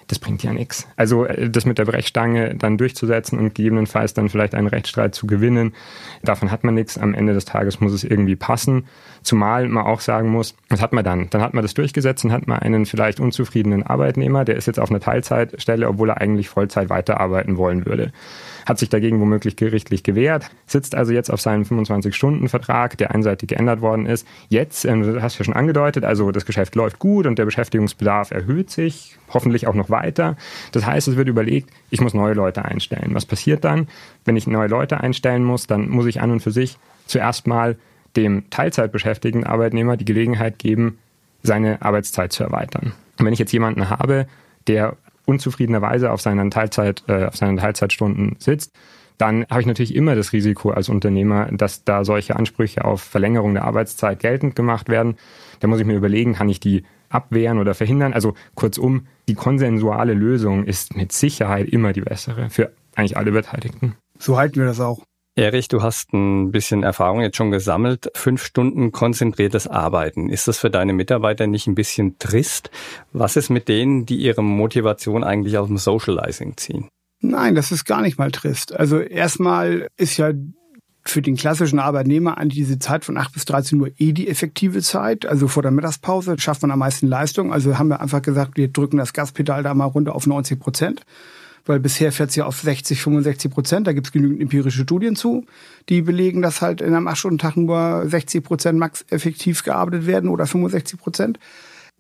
das 0.09 0.19
bringt 0.19 0.43
ja 0.43 0.53
nichts. 0.53 0.89
Also 0.97 1.25
äh, 1.25 1.49
das 1.49 1.65
mit 1.65 1.79
der 1.79 1.85
Brechstange 1.85 2.55
dann 2.57 2.79
durchzusetzen 2.79 3.39
und 3.39 3.55
gegebenenfalls 3.55 4.15
dann 4.15 4.29
vielleicht 4.29 4.55
einen 4.55 4.67
Rechtsstreit 4.67 5.15
zu 5.15 5.27
gewinnen, 5.27 5.75
davon 6.23 6.51
hat 6.51 6.65
man 6.65 6.75
nichts. 6.75 6.99
Am 6.99 7.15
Ende 7.15 7.35
des 7.35 7.45
Tages 7.45 7.81
muss 7.81 7.93
es 7.93 8.05
irgendwie 8.05 8.37
passen. 8.37 8.87
Zumal 9.23 9.69
man 9.69 9.85
auch 9.85 10.01
sagen 10.01 10.31
muss, 10.31 10.55
was 10.69 10.81
hat 10.81 10.93
man 10.93 11.05
dann? 11.05 11.31
Dann 11.31 11.43
hat 11.43 11.55
man 11.55 11.63
das 11.63 11.75
durchgesetzt 11.75 12.25
und 12.25 12.33
hat 12.33 12.47
man 12.47 12.59
einen 12.59 12.87
vielleicht 12.87 13.21
unzufriedenen 13.21 13.83
Arbeitnehmer, 13.83 14.45
der 14.45 14.57
ist 14.57 14.67
jetzt 14.67 14.81
auf 14.81 14.91
einer 14.91 15.01
Teilzeitstelle, 15.01 15.89
obwohl 15.89 16.11
er 16.11 16.21
eigentlich 16.21 16.49
Vollzeit 16.49 16.89
weiterarbeiten 16.89 17.57
wollen 17.57 17.87
würde 17.87 18.13
hat 18.69 18.79
sich 18.79 18.91
dagegen 18.91 19.21
womöglich 19.21 19.57
gerichtlich 19.57 20.03
gewehrt, 20.03 20.51
sitzt 20.67 20.95
also 20.95 21.13
jetzt 21.13 21.31
auf 21.33 21.41
seinem 21.41 21.63
25-Stunden-Vertrag, 21.63 22.99
der 22.99 23.15
einseitig 23.15 23.49
geändert 23.49 23.81
worden 23.81 24.05
ist. 24.05 24.27
Jetzt, 24.51 24.85
ähm, 24.85 25.03
du 25.03 25.23
hast 25.23 25.39
ja 25.39 25.45
schon 25.45 25.55
angedeutet, 25.55 26.05
also 26.05 26.31
das 26.33 26.45
Geschäft 26.45 26.75
läuft 26.75 26.99
gut 26.99 27.27
und 27.27 27.39
der 27.39 27.47
Beschäftigungsbedarf 27.47 28.31
erhöht 28.31 28.71
sich, 28.71 29.17
hoffentlich 29.33 29.67
auch 29.67 29.75
noch 29.75 29.89
weiter. 29.89 29.98
Das 30.73 30.87
heißt, 30.87 31.09
es 31.09 31.17
wird 31.17 31.29
überlegt, 31.29 31.71
ich 31.91 32.01
muss 32.01 32.15
neue 32.15 32.35
Leute 32.35 32.65
einstellen. 32.65 33.11
Was 33.15 33.27
passiert 33.27 33.65
dann? 33.65 33.89
Wenn 34.25 34.37
ich 34.37 34.47
neue 34.47 34.69
Leute 34.69 35.01
einstellen 35.01 35.45
muss, 35.45 35.67
dann 35.67 35.89
muss 35.89 36.07
ich 36.07 36.21
an 36.21 36.31
und 36.31 36.41
für 36.41 36.51
sich 36.51 36.79
zuerst 37.07 37.47
mal 37.47 37.77
dem 38.17 38.51
Teilzeitbeschäftigten 38.51 39.45
Arbeitnehmer 39.45 39.97
die 39.97 40.05
Gelegenheit 40.05 40.59
geben, 40.59 40.99
seine 41.43 41.83
Arbeitszeit 41.83 42.33
zu 42.33 42.43
erweitern. 42.43 42.93
Und 43.19 43.27
wenn 43.27 43.33
ich 43.33 43.39
jetzt 43.39 43.53
jemanden 43.53 43.91
habe, 43.91 44.27
der 44.67 44.97
unzufriedenerweise 45.25 46.11
auf 46.11 46.21
seinen 46.21 46.51
Teilzeit, 46.51 47.05
äh, 47.07 47.27
auf 47.27 47.37
seinen 47.37 47.59
Teilzeitstunden 47.59 48.37
sitzt, 48.39 48.73
dann 49.19 49.45
habe 49.51 49.61
ich 49.61 49.67
natürlich 49.67 49.95
immer 49.95 50.15
das 50.15 50.33
Risiko 50.33 50.71
als 50.71 50.89
Unternehmer, 50.89 51.49
dass 51.51 51.85
da 51.85 52.05
solche 52.05 52.37
Ansprüche 52.37 52.85
auf 52.85 53.03
Verlängerung 53.03 53.53
der 53.53 53.65
Arbeitszeit 53.65 54.21
geltend 54.21 54.55
gemacht 54.55 54.89
werden. 54.89 55.17
Da 55.61 55.67
muss 55.67 55.81
ich 55.81 55.87
mir 55.87 55.97
überlegen, 55.97 56.35
kann 56.35 56.49
ich 56.49 56.61
die 56.61 56.85
abwehren 57.11 57.59
oder 57.59 57.75
verhindern? 57.75 58.13
Also 58.13 58.35
kurzum, 58.55 59.07
die 59.29 59.35
konsensuale 59.35 60.15
Lösung 60.15 60.65
ist 60.65 60.97
mit 60.97 61.13
Sicherheit 61.13 61.69
immer 61.69 61.93
die 61.93 62.01
bessere 62.01 62.51
für 62.51 62.73
eigentlich 62.97 63.17
alle 63.17 63.31
Beteiligten. 63.31 63.95
So 64.19 64.37
halten 64.37 64.57
wir 64.57 64.67
das 64.67 64.81
auch. 64.81 65.01
Erich, 65.37 65.69
du 65.69 65.83
hast 65.83 66.13
ein 66.13 66.51
bisschen 66.51 66.83
Erfahrung 66.83 67.21
jetzt 67.21 67.37
schon 67.37 67.53
gesammelt. 67.53 68.11
Fünf 68.17 68.43
Stunden 68.43 68.91
konzentriertes 68.91 69.69
Arbeiten. 69.69 70.31
Ist 70.31 70.49
das 70.49 70.59
für 70.59 70.69
deine 70.69 70.93
Mitarbeiter 70.93 71.47
nicht 71.47 71.69
ein 71.69 71.77
bisschen 71.77 72.19
trist? 72.19 72.73
Was 73.13 73.37
ist 73.37 73.49
mit 73.49 73.69
denen, 73.69 74.05
die 74.05 74.17
ihre 74.17 74.43
Motivation 74.43 75.23
eigentlich 75.23 75.57
aus 75.57 75.69
dem 75.69 75.79
Socializing 75.79 76.57
ziehen? 76.57 76.89
Nein, 77.21 77.55
das 77.55 77.71
ist 77.71 77.85
gar 77.85 78.03
nicht 78.03 78.19
mal 78.19 78.33
trist. 78.33 78.75
Also 78.75 78.99
erstmal 78.99 79.87
ist 79.97 80.17
ja 80.17 80.33
für 81.11 81.23
den 81.23 81.37
klassischen 81.37 81.79
Arbeitnehmer 81.79 82.39
an 82.39 82.49
diese 82.49 82.79
Zeit 82.79 83.05
von 83.05 83.17
8 83.17 83.33
bis 83.33 83.45
13 83.45 83.81
Uhr 83.81 83.91
eh 83.99 84.13
die 84.13 84.29
effektive 84.29 84.83
Zeit. 84.83 85.27
Also 85.27 85.49
vor 85.49 85.63
der 85.63 85.73
Mittagspause 85.73 86.39
schafft 86.39 86.63
man 86.63 86.71
am 86.71 86.79
meisten 86.79 87.07
Leistung. 87.07 87.53
Also 87.53 87.79
haben 87.79 87.89
wir 87.89 88.01
einfach 88.01 88.23
gesagt, 88.23 88.57
wir 88.57 88.69
drücken 88.69 88.99
das 88.99 89.13
Gaspedal 89.13 89.63
da 89.63 89.75
mal 89.75 89.87
runter 89.87 90.15
auf 90.15 90.27
90 90.27 90.59
Prozent 90.59 91.03
weil 91.69 91.81
bisher 91.81 92.11
fährt 92.13 92.31
es 92.31 92.37
ja 92.37 92.47
auf 92.47 92.59
60, 92.61 93.01
65 93.01 93.51
Prozent. 93.51 93.87
Da 93.87 93.93
gibt 93.93 94.07
es 94.07 94.13
genügend 94.13 94.41
empirische 94.41 94.83
Studien 94.83 95.15
zu, 95.15 95.45
die 95.89 96.03
belegen, 96.03 96.43
dass 96.43 96.63
halt 96.63 96.81
in 96.81 96.95
einem 96.95 97.07
8-Stunden-Tag 97.07 97.57
nur 97.57 98.05
60 98.07 98.43
Prozent 98.43 98.79
max 98.79 99.05
effektiv 99.11 99.63
gearbeitet 99.63 100.07
werden 100.07 100.31
oder 100.31 100.47
65 100.47 100.99
Prozent. 100.99 101.39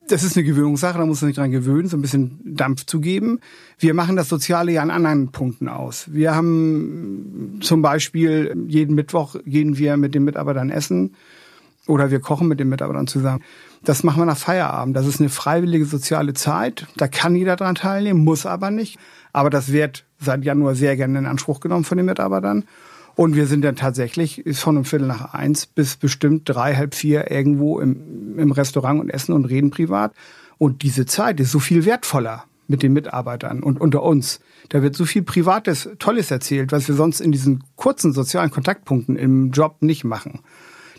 Das 0.08 0.22
ist 0.22 0.36
eine 0.36 0.44
Gewöhnungssache, 0.44 0.98
da 0.98 1.04
muss 1.04 1.20
man 1.20 1.28
sich 1.28 1.36
dran 1.36 1.50
gewöhnen, 1.50 1.88
so 1.88 1.96
ein 1.96 2.02
bisschen 2.02 2.40
Dampf 2.44 2.86
zu 2.86 3.00
geben. 3.00 3.40
Wir 3.78 3.92
machen 3.92 4.16
das 4.16 4.28
Soziale 4.28 4.72
ja 4.72 4.82
an 4.82 4.90
anderen 4.90 5.32
Punkten 5.32 5.68
aus. 5.68 6.06
Wir 6.10 6.34
haben 6.34 7.58
zum 7.60 7.82
Beispiel 7.82 8.56
jeden 8.68 8.94
Mittwoch 8.94 9.36
gehen 9.44 9.76
wir 9.76 9.98
mit 9.98 10.14
den 10.14 10.24
Mitarbeitern 10.24 10.70
essen 10.70 11.14
oder 11.86 12.10
wir 12.10 12.20
kochen 12.20 12.48
mit 12.48 12.58
den 12.58 12.70
Mitarbeitern 12.70 13.06
zusammen. 13.06 13.42
Das 13.84 14.02
machen 14.02 14.22
wir 14.22 14.26
nach 14.26 14.38
Feierabend. 14.38 14.96
Das 14.96 15.06
ist 15.06 15.20
eine 15.20 15.28
freiwillige 15.28 15.84
soziale 15.84 16.32
Zeit. 16.32 16.86
Da 16.96 17.06
kann 17.06 17.36
jeder 17.36 17.56
dran 17.56 17.74
teilnehmen, 17.74 18.24
muss 18.24 18.46
aber 18.46 18.70
nicht. 18.70 18.98
Aber 19.34 19.50
das 19.50 19.72
wird 19.72 20.04
seit 20.18 20.44
Januar 20.44 20.74
sehr 20.74 20.96
gerne 20.96 21.18
in 21.18 21.26
Anspruch 21.26 21.60
genommen 21.60 21.84
von 21.84 21.98
den 21.98 22.06
Mitarbeitern. 22.06 22.64
Und 23.18 23.34
wir 23.34 23.48
sind 23.48 23.62
dann 23.62 23.74
tatsächlich 23.74 24.44
von 24.52 24.76
um 24.76 24.84
Viertel 24.84 25.08
nach 25.08 25.34
eins 25.34 25.66
bis 25.66 25.96
bestimmt 25.96 26.48
drei, 26.48 26.76
halb 26.76 26.94
vier 26.94 27.32
irgendwo 27.32 27.80
im, 27.80 28.38
im 28.38 28.52
Restaurant 28.52 29.00
und 29.00 29.10
essen 29.10 29.32
und 29.32 29.44
reden 29.44 29.72
privat. 29.72 30.12
Und 30.56 30.82
diese 30.82 31.04
Zeit 31.04 31.40
ist 31.40 31.50
so 31.50 31.58
viel 31.58 31.84
wertvoller 31.84 32.44
mit 32.68 32.84
den 32.84 32.92
Mitarbeitern 32.92 33.64
und 33.64 33.80
unter 33.80 34.04
uns. 34.04 34.38
Da 34.68 34.82
wird 34.82 34.94
so 34.94 35.04
viel 35.04 35.22
Privates, 35.22 35.88
Tolles 35.98 36.30
erzählt, 36.30 36.70
was 36.70 36.86
wir 36.86 36.94
sonst 36.94 37.20
in 37.20 37.32
diesen 37.32 37.64
kurzen 37.74 38.12
sozialen 38.12 38.52
Kontaktpunkten 38.52 39.16
im 39.16 39.50
Job 39.50 39.78
nicht 39.80 40.04
machen. 40.04 40.38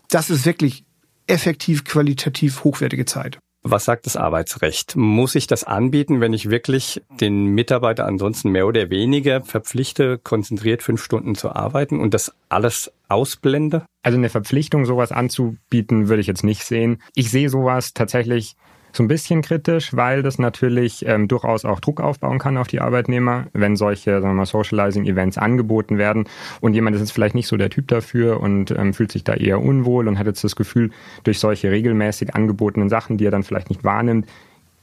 Das 0.10 0.30
ist 0.30 0.46
wirklich 0.46 0.84
effektiv, 1.26 1.86
qualitativ 1.86 2.66
hochwertige 2.66 3.06
Zeit. 3.06 3.40
Was 3.72 3.86
sagt 3.86 4.08
das 4.08 4.18
Arbeitsrecht? 4.18 4.96
Muss 4.96 5.36
ich 5.36 5.46
das 5.46 5.64
anbieten, 5.64 6.22
wenn 6.22 6.34
ich 6.34 6.50
wirklich 6.50 7.04
den 7.22 7.46
Mitarbeiter 7.46 8.08
ansonsten 8.08 8.50
mehr 8.50 8.66
oder 8.66 8.90
weniger 8.90 9.44
verpflichte, 9.44 10.18
konzentriert 10.18 10.82
fünf 10.82 11.04
Stunden 11.04 11.36
zu 11.36 11.52
arbeiten 11.52 12.00
und 12.00 12.16
das 12.16 12.34
alles 12.50 12.92
ausblende? 13.10 13.86
Also 14.02 14.18
eine 14.18 14.30
Verpflichtung, 14.30 14.86
sowas 14.86 15.12
anzubieten, 15.12 16.10
würde 16.10 16.22
ich 16.22 16.26
jetzt 16.26 16.44
nicht 16.44 16.64
sehen. 16.64 17.00
Ich 17.14 17.30
sehe 17.30 17.48
sowas 17.48 17.94
tatsächlich 17.94 18.56
so 18.92 19.04
ein 19.04 19.08
bisschen 19.08 19.42
kritisch, 19.42 19.96
weil 19.96 20.24
das 20.24 20.40
natürlich 20.40 21.06
ähm, 21.06 21.28
durchaus 21.28 21.66
auch 21.66 21.80
Druck 21.80 22.02
aufbauen 22.02 22.40
kann 22.40 22.58
auf 22.58 22.68
die 22.68 22.82
Arbeitnehmer, 22.82 23.48
wenn 23.54 23.76
solche 23.76 24.22
sagen 24.22 24.34
wir 24.34 24.34
mal, 24.34 24.46
Socializing-Events 24.46 25.38
angeboten 25.38 25.98
werden 25.98 26.26
und 26.62 26.74
jemand 26.74 26.96
ist 26.96 27.02
jetzt 27.02 27.12
vielleicht 27.12 27.36
nicht 27.36 27.48
so 27.48 27.58
der 27.58 27.70
Typ 27.70 27.88
dafür 27.88 28.40
und 28.40 28.72
ähm, 28.72 28.94
fühlt 28.94 29.12
sich 29.12 29.24
da 29.24 29.34
eher 29.34 29.62
unwohl 29.62 30.08
und 30.08 30.18
hat 30.18 30.28
jetzt 30.28 30.44
das 30.44 30.56
Gefühl, 30.56 30.92
durch 31.24 31.40
solche 31.40 31.72
regelmäßig 31.72 32.36
angebotenen 32.36 32.90
Sachen, 32.90 33.18
die 33.18 33.26
er 33.26 33.32
dann 33.32 33.44
vielleicht 33.44 33.70
nicht 33.70 33.84
wahrnimmt, 33.84 34.28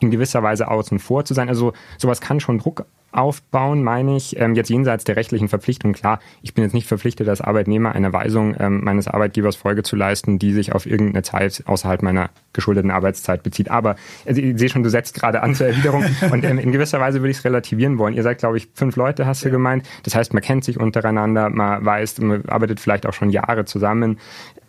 in 0.00 0.10
gewisser 0.10 0.42
Weise 0.42 0.68
außen 0.68 0.98
vor 0.98 1.24
zu 1.24 1.34
sein. 1.34 1.48
Also 1.48 1.72
sowas 1.98 2.20
kann 2.20 2.40
schon 2.40 2.58
Druck 2.58 2.86
aufbauen, 3.16 3.82
meine 3.82 4.16
ich, 4.16 4.38
ähm, 4.38 4.54
jetzt 4.54 4.68
jenseits 4.68 5.04
der 5.04 5.16
rechtlichen 5.16 5.48
Verpflichtung. 5.48 5.92
Klar, 5.92 6.20
ich 6.42 6.54
bin 6.54 6.64
jetzt 6.64 6.74
nicht 6.74 6.86
verpflichtet, 6.86 7.28
als 7.28 7.40
Arbeitnehmer 7.40 7.92
einer 7.92 8.12
Weisung 8.12 8.54
ähm, 8.58 8.84
meines 8.84 9.08
Arbeitgebers 9.08 9.56
Folge 9.56 9.82
zu 9.82 9.96
leisten, 9.96 10.38
die 10.38 10.52
sich 10.52 10.72
auf 10.72 10.86
irgendeine 10.86 11.22
Zeit 11.22 11.62
außerhalb 11.66 12.02
meiner 12.02 12.30
geschuldeten 12.52 12.90
Arbeitszeit 12.90 13.42
bezieht. 13.42 13.70
Aber 13.70 13.96
also, 14.26 14.40
ich 14.40 14.58
sehe 14.58 14.68
schon, 14.68 14.82
du 14.82 14.90
setzt 14.90 15.14
gerade 15.14 15.42
an 15.42 15.54
zur 15.54 15.66
Erwiderung 15.66 16.04
und 16.30 16.44
ähm, 16.44 16.58
in 16.58 16.72
gewisser 16.72 17.00
Weise 17.00 17.20
würde 17.20 17.30
ich 17.30 17.38
es 17.38 17.44
relativieren 17.44 17.98
wollen. 17.98 18.14
Ihr 18.14 18.22
seid, 18.22 18.38
glaube 18.38 18.58
ich, 18.58 18.68
fünf 18.74 18.96
Leute, 18.96 19.26
hast 19.26 19.44
du 19.44 19.50
gemeint. 19.50 19.88
Das 20.02 20.14
heißt, 20.14 20.34
man 20.34 20.42
kennt 20.42 20.64
sich 20.64 20.78
untereinander, 20.78 21.50
man 21.50 21.84
weiß, 21.84 22.18
man 22.20 22.44
arbeitet 22.46 22.80
vielleicht 22.80 23.06
auch 23.06 23.14
schon 23.14 23.30
Jahre 23.30 23.64
zusammen, 23.64 24.18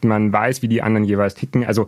man 0.03 0.31
weiß, 0.31 0.61
wie 0.61 0.67
die 0.67 0.81
anderen 0.81 1.05
jeweils 1.05 1.35
ticken. 1.35 1.65
Also 1.65 1.87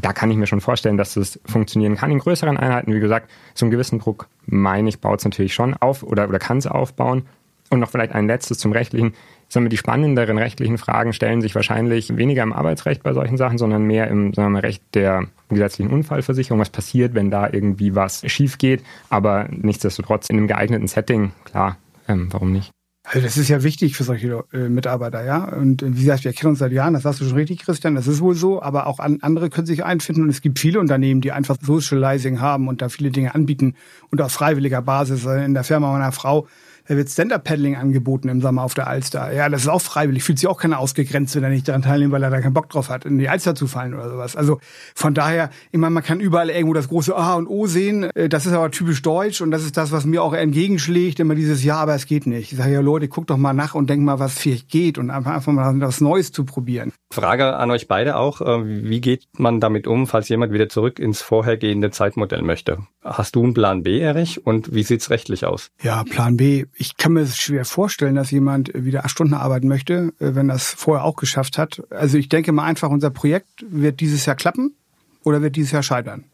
da 0.00 0.12
kann 0.12 0.30
ich 0.30 0.36
mir 0.36 0.46
schon 0.46 0.60
vorstellen, 0.60 0.96
dass 0.96 1.14
das 1.14 1.38
funktionieren 1.46 1.96
kann. 1.96 2.10
In 2.10 2.18
größeren 2.18 2.56
Einheiten, 2.56 2.92
wie 2.92 3.00
gesagt, 3.00 3.30
einen 3.60 3.70
gewissen 3.70 3.98
Druck, 3.98 4.28
meine 4.46 4.88
ich, 4.88 5.00
baut 5.00 5.20
es 5.20 5.24
natürlich 5.24 5.54
schon 5.54 5.74
auf 5.74 6.02
oder, 6.02 6.28
oder 6.28 6.38
kann 6.38 6.58
es 6.58 6.66
aufbauen. 6.66 7.26
Und 7.70 7.80
noch 7.80 7.90
vielleicht 7.90 8.12
ein 8.12 8.26
letztes 8.26 8.58
zum 8.58 8.72
rechtlichen. 8.72 9.14
Sagen 9.48 9.64
wir, 9.64 9.70
die 9.70 9.76
spannenderen 9.76 10.38
rechtlichen 10.38 10.78
Fragen 10.78 11.12
stellen 11.12 11.40
sich 11.40 11.54
wahrscheinlich 11.54 12.16
weniger 12.16 12.42
im 12.42 12.52
Arbeitsrecht 12.52 13.02
bei 13.02 13.12
solchen 13.12 13.36
Sachen, 13.36 13.58
sondern 13.58 13.84
mehr 13.84 14.08
im 14.08 14.32
sagen 14.32 14.52
wir, 14.52 14.62
Recht 14.62 14.82
der 14.94 15.26
gesetzlichen 15.48 15.92
Unfallversicherung. 15.92 16.60
Was 16.60 16.70
passiert, 16.70 17.14
wenn 17.14 17.30
da 17.30 17.48
irgendwie 17.50 17.94
was 17.94 18.22
schief 18.30 18.58
geht? 18.58 18.84
Aber 19.08 19.48
nichtsdestotrotz 19.50 20.28
in 20.28 20.36
einem 20.36 20.46
geeigneten 20.46 20.88
Setting, 20.88 21.32
klar, 21.44 21.78
ähm, 22.06 22.28
warum 22.30 22.52
nicht? 22.52 22.70
Also 23.06 23.20
das 23.20 23.36
ist 23.36 23.48
ja 23.48 23.62
wichtig 23.62 23.96
für 23.96 24.02
solche 24.02 24.44
äh, 24.54 24.70
Mitarbeiter, 24.70 25.22
ja. 25.24 25.44
Und 25.44 25.82
äh, 25.82 25.94
wie 25.94 26.00
gesagt, 26.00 26.24
wir 26.24 26.32
kennen 26.32 26.50
uns 26.50 26.60
seit 26.60 26.72
Jahren, 26.72 26.94
das 26.94 27.02
sagst 27.02 27.20
du 27.20 27.26
schon 27.26 27.36
richtig, 27.36 27.60
Christian, 27.60 27.94
das 27.94 28.06
ist 28.06 28.22
wohl 28.22 28.34
so, 28.34 28.62
aber 28.62 28.86
auch 28.86 28.98
an, 28.98 29.18
andere 29.20 29.50
können 29.50 29.66
sich 29.66 29.84
einfinden 29.84 30.22
und 30.22 30.30
es 30.30 30.40
gibt 30.40 30.58
viele 30.58 30.80
Unternehmen, 30.80 31.20
die 31.20 31.30
einfach 31.30 31.58
Socializing 31.60 32.40
haben 32.40 32.66
und 32.66 32.80
da 32.80 32.88
viele 32.88 33.10
Dinge 33.10 33.34
anbieten 33.34 33.74
und 34.10 34.22
auf 34.22 34.32
freiwilliger 34.32 34.80
Basis. 34.80 35.26
Äh, 35.26 35.44
in 35.44 35.52
der 35.52 35.64
Firma 35.64 35.92
meiner 35.92 36.12
Frau 36.12 36.48
Da 36.86 36.96
wird 36.96 37.08
Stand-Up-Paddling 37.08 37.76
angeboten 37.76 38.28
im 38.28 38.42
Sommer 38.42 38.62
auf 38.62 38.74
der 38.74 38.86
Alster. 38.88 39.32
Ja, 39.32 39.48
das 39.48 39.62
ist 39.62 39.68
auch 39.68 39.80
freiwillig. 39.80 40.22
Fühlt 40.22 40.38
sich 40.38 40.48
auch 40.48 40.60
keiner 40.60 40.78
ausgegrenzt, 40.78 41.34
wenn 41.34 41.42
er 41.42 41.48
nicht 41.48 41.66
daran 41.66 41.80
teilnimmt, 41.80 42.12
weil 42.12 42.22
er 42.22 42.28
da 42.28 42.42
keinen 42.42 42.52
Bock 42.52 42.68
drauf 42.68 42.90
hat, 42.90 43.06
in 43.06 43.18
die 43.18 43.28
Alster 43.30 43.54
zu 43.54 43.66
fallen 43.66 43.94
oder 43.94 44.10
sowas. 44.10 44.36
Also 44.36 44.60
von 44.94 45.14
daher, 45.14 45.48
ich 45.72 45.78
meine, 45.78 45.94
man 45.94 46.02
kann 46.02 46.20
überall 46.20 46.50
irgendwo 46.50 46.74
das 46.74 46.88
große 46.88 47.16
A 47.16 47.34
und 47.34 47.46
O 47.46 47.66
sehen. 47.66 48.10
Äh, 48.14 48.28
das 48.28 48.44
ist 48.44 48.52
aber 48.52 48.70
typisch 48.70 49.00
deutsch 49.00 49.40
und 49.40 49.50
das 49.50 49.64
ist 49.64 49.78
das, 49.78 49.92
was 49.92 50.04
mir 50.04 50.22
auch 50.22 50.34
entgegenschlägt, 50.34 51.20
immer 51.20 51.34
dieses 51.34 51.64
Ja, 51.64 51.76
aber 51.76 51.94
es 51.94 52.04
geht 52.04 52.26
nicht. 52.26 52.52
Ich 52.52 52.58
sage 52.58 52.74
ja, 52.74 52.80
Leute, 52.80 53.08
guckt 53.08 53.30
doch 53.30 53.38
mal 53.38 53.54
nach 53.54 53.74
und 53.74 53.88
denkt 53.88 54.04
mal, 54.04 54.18
was 54.18 54.34
vielleicht 54.34 54.68
geht 54.68 54.98
und 54.98 55.10
einfach, 55.10 55.46
mal 55.46 55.80
was 55.80 56.02
Neues 56.02 56.32
zu 56.32 56.44
probieren. 56.44 56.92
Frage 57.10 57.56
an 57.56 57.70
euch 57.70 57.88
beide 57.88 58.16
auch. 58.16 58.42
Äh, 58.42 58.90
wie 58.90 59.00
geht 59.00 59.26
man 59.38 59.60
damit 59.60 59.86
um, 59.86 60.06
falls 60.06 60.28
jemand 60.28 60.52
wieder 60.52 60.68
zurück 60.68 60.98
ins 60.98 61.22
vorhergehende 61.22 61.90
Zeitmodell 61.90 62.42
möchte? 62.42 62.78
Hast 63.02 63.36
du 63.36 63.44
einen 63.44 63.54
Plan 63.54 63.82
B, 63.82 64.00
Erich? 64.00 64.46
Und 64.46 64.74
wie 64.74 64.82
sieht's 64.82 65.10
rechtlich 65.10 65.46
aus? 65.46 65.70
Ja, 65.82 66.04
Plan 66.04 66.36
B. 66.36 66.64
Ich 66.76 66.96
kann 66.96 67.12
mir 67.12 67.26
schwer 67.26 67.64
vorstellen, 67.64 68.14
dass 68.14 68.30
jemand 68.30 68.72
wieder 68.74 69.04
acht 69.04 69.10
Stunden 69.10 69.34
arbeiten 69.34 69.68
möchte, 69.68 70.12
äh, 70.18 70.34
wenn 70.34 70.48
das 70.48 70.72
vorher 70.72 71.04
auch 71.04 71.16
geschafft 71.16 71.58
hat. 71.58 71.82
Also 71.90 72.18
ich 72.18 72.28
denke 72.28 72.52
mal 72.52 72.64
einfach, 72.64 72.90
unser 72.90 73.10
Projekt 73.10 73.64
wird 73.68 74.00
dieses 74.00 74.26
Jahr 74.26 74.36
klappen 74.36 74.74
oder 75.22 75.42
wird 75.42 75.56
dieses 75.56 75.72
Jahr 75.72 75.82
scheitern. 75.82 76.24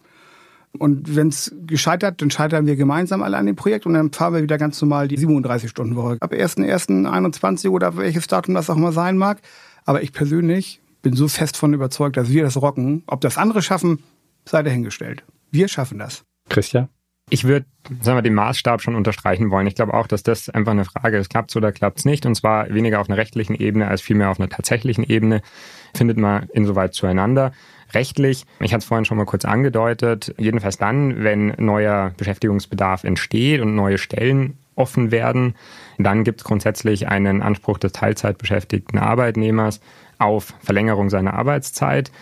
Und 0.78 1.16
wenn 1.16 1.28
es 1.28 1.52
gescheitert, 1.66 2.22
dann 2.22 2.30
scheitern 2.30 2.66
wir 2.66 2.76
gemeinsam 2.76 3.22
alle 3.22 3.36
an 3.36 3.46
dem 3.46 3.56
Projekt 3.56 3.86
und 3.86 3.94
dann 3.94 4.12
fahren 4.12 4.34
wir 4.34 4.42
wieder 4.42 4.56
ganz 4.56 4.80
normal 4.80 5.08
die 5.08 5.18
37-Stunden-Woche. 5.18 6.18
Ab 6.20 6.32
1.1.21 6.32 7.68
oder 7.70 7.96
welches 7.96 8.28
Datum 8.28 8.54
das 8.54 8.70
auch 8.70 8.76
mal 8.76 8.92
sein 8.92 9.18
mag. 9.18 9.40
Aber 9.84 10.02
ich 10.02 10.12
persönlich 10.12 10.80
bin 11.02 11.14
so 11.14 11.26
fest 11.28 11.56
von 11.56 11.74
überzeugt, 11.74 12.16
dass 12.16 12.28
wir 12.28 12.44
das 12.44 12.56
rocken. 12.56 13.02
Ob 13.06 13.20
das 13.20 13.36
andere 13.36 13.62
schaffen, 13.62 14.02
sei 14.44 14.62
dahingestellt. 14.62 15.24
Wir 15.50 15.66
schaffen 15.66 15.98
das. 15.98 16.22
Christian? 16.48 16.88
Ich 17.32 17.44
würde, 17.44 17.64
sagen 18.00 18.18
wir, 18.18 18.22
den 18.22 18.34
Maßstab 18.34 18.82
schon 18.82 18.96
unterstreichen 18.96 19.50
wollen. 19.50 19.66
Ich 19.66 19.76
glaube 19.76 19.94
auch, 19.94 20.08
dass 20.08 20.22
das 20.22 20.50
einfach 20.50 20.72
eine 20.72 20.84
Frage 20.84 21.16
ist, 21.16 21.30
klappt 21.30 21.50
es 21.50 21.56
oder 21.56 21.70
klappt 21.72 22.00
es 22.00 22.04
nicht. 22.04 22.26
Und 22.26 22.34
zwar 22.34 22.68
weniger 22.74 23.00
auf 23.00 23.08
einer 23.08 23.16
rechtlichen 23.16 23.54
Ebene 23.54 23.86
als 23.86 24.02
vielmehr 24.02 24.30
auf 24.30 24.40
einer 24.40 24.48
tatsächlichen 24.48 25.04
Ebene. 25.04 25.40
Findet 25.94 26.18
man 26.18 26.48
insoweit 26.52 26.92
zueinander. 26.92 27.52
Rechtlich, 27.92 28.44
ich 28.60 28.72
hatte 28.72 28.82
es 28.82 28.84
vorhin 28.84 29.04
schon 29.04 29.16
mal 29.16 29.26
kurz 29.26 29.44
angedeutet, 29.44 30.34
jedenfalls 30.38 30.78
dann, 30.78 31.24
wenn 31.24 31.54
neuer 31.58 32.12
Beschäftigungsbedarf 32.16 33.02
entsteht 33.02 33.60
und 33.60 33.74
neue 33.74 33.98
Stellen 33.98 34.58
offen 34.76 35.10
werden, 35.10 35.54
dann 35.98 36.24
gibt 36.24 36.40
es 36.40 36.44
grundsätzlich 36.44 37.08
einen 37.08 37.42
Anspruch 37.42 37.78
des 37.78 37.92
Teilzeitbeschäftigten 37.92 38.98
Arbeitnehmers 38.98 39.80
auf 40.18 40.54
Verlängerung 40.60 41.10
seiner 41.10 41.34
Arbeitszeit. 41.34 42.12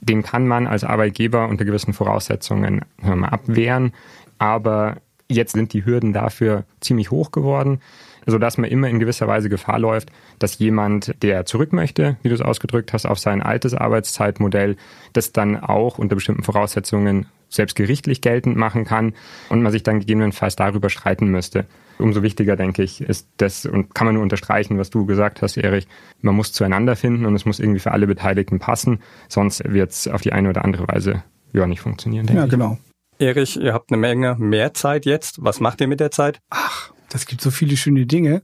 Den 0.00 0.22
kann 0.22 0.48
man 0.48 0.66
als 0.66 0.84
Arbeitgeber 0.84 1.48
unter 1.48 1.66
gewissen 1.66 1.92
Voraussetzungen 1.92 2.86
abwehren, 3.02 3.92
aber 4.40 4.96
jetzt 5.28 5.52
sind 5.52 5.72
die 5.72 5.84
Hürden 5.84 6.12
dafür 6.12 6.64
ziemlich 6.80 7.12
hoch 7.12 7.30
geworden 7.30 7.80
sodass 8.26 8.58
man 8.58 8.70
immer 8.70 8.88
in 8.88 8.98
gewisser 8.98 9.28
Weise 9.28 9.48
Gefahr 9.48 9.78
läuft, 9.78 10.10
dass 10.38 10.58
jemand, 10.58 11.14
der 11.22 11.44
zurück 11.44 11.72
möchte, 11.72 12.16
wie 12.22 12.28
du 12.28 12.34
es 12.34 12.40
ausgedrückt 12.40 12.92
hast, 12.92 13.06
auf 13.06 13.18
sein 13.18 13.42
altes 13.42 13.74
Arbeitszeitmodell, 13.74 14.76
das 15.12 15.32
dann 15.32 15.56
auch 15.58 15.98
unter 15.98 16.14
bestimmten 16.14 16.42
Voraussetzungen 16.42 17.26
selbst 17.48 17.74
gerichtlich 17.74 18.20
geltend 18.20 18.56
machen 18.56 18.84
kann 18.84 19.14
und 19.48 19.62
man 19.62 19.72
sich 19.72 19.82
dann 19.82 20.00
gegebenenfalls 20.00 20.54
darüber 20.54 20.88
streiten 20.88 21.26
müsste. 21.26 21.66
Umso 21.98 22.22
wichtiger, 22.22 22.56
denke 22.56 22.82
ich, 22.82 23.02
ist 23.02 23.28
das 23.38 23.66
und 23.66 23.94
kann 23.94 24.06
man 24.06 24.14
nur 24.14 24.22
unterstreichen, 24.22 24.78
was 24.78 24.88
du 24.88 25.04
gesagt 25.04 25.42
hast, 25.42 25.58
Erich. 25.58 25.86
Man 26.22 26.34
muss 26.34 26.52
zueinander 26.52 26.96
finden 26.96 27.26
und 27.26 27.34
es 27.34 27.44
muss 27.44 27.58
irgendwie 27.58 27.80
für 27.80 27.90
alle 27.90 28.06
Beteiligten 28.06 28.58
passen, 28.58 29.00
sonst 29.28 29.62
wird 29.70 29.90
es 29.90 30.08
auf 30.08 30.22
die 30.22 30.32
eine 30.32 30.48
oder 30.48 30.64
andere 30.64 30.88
Weise 30.88 31.24
ja 31.52 31.66
nicht 31.66 31.80
funktionieren. 31.80 32.26
Denke 32.26 32.40
ja, 32.40 32.46
genau. 32.46 32.78
Erich, 33.20 33.58
ihr 33.58 33.74
habt 33.74 33.92
eine 33.92 34.00
Menge 34.00 34.36
mehr 34.38 34.72
Zeit 34.72 35.04
jetzt. 35.04 35.44
Was 35.44 35.60
macht 35.60 35.82
ihr 35.82 35.88
mit 35.88 36.00
der 36.00 36.10
Zeit? 36.10 36.40
Ach, 36.48 36.90
das 37.10 37.26
gibt 37.26 37.42
so 37.42 37.50
viele 37.50 37.76
schöne 37.76 38.06
Dinge. 38.06 38.42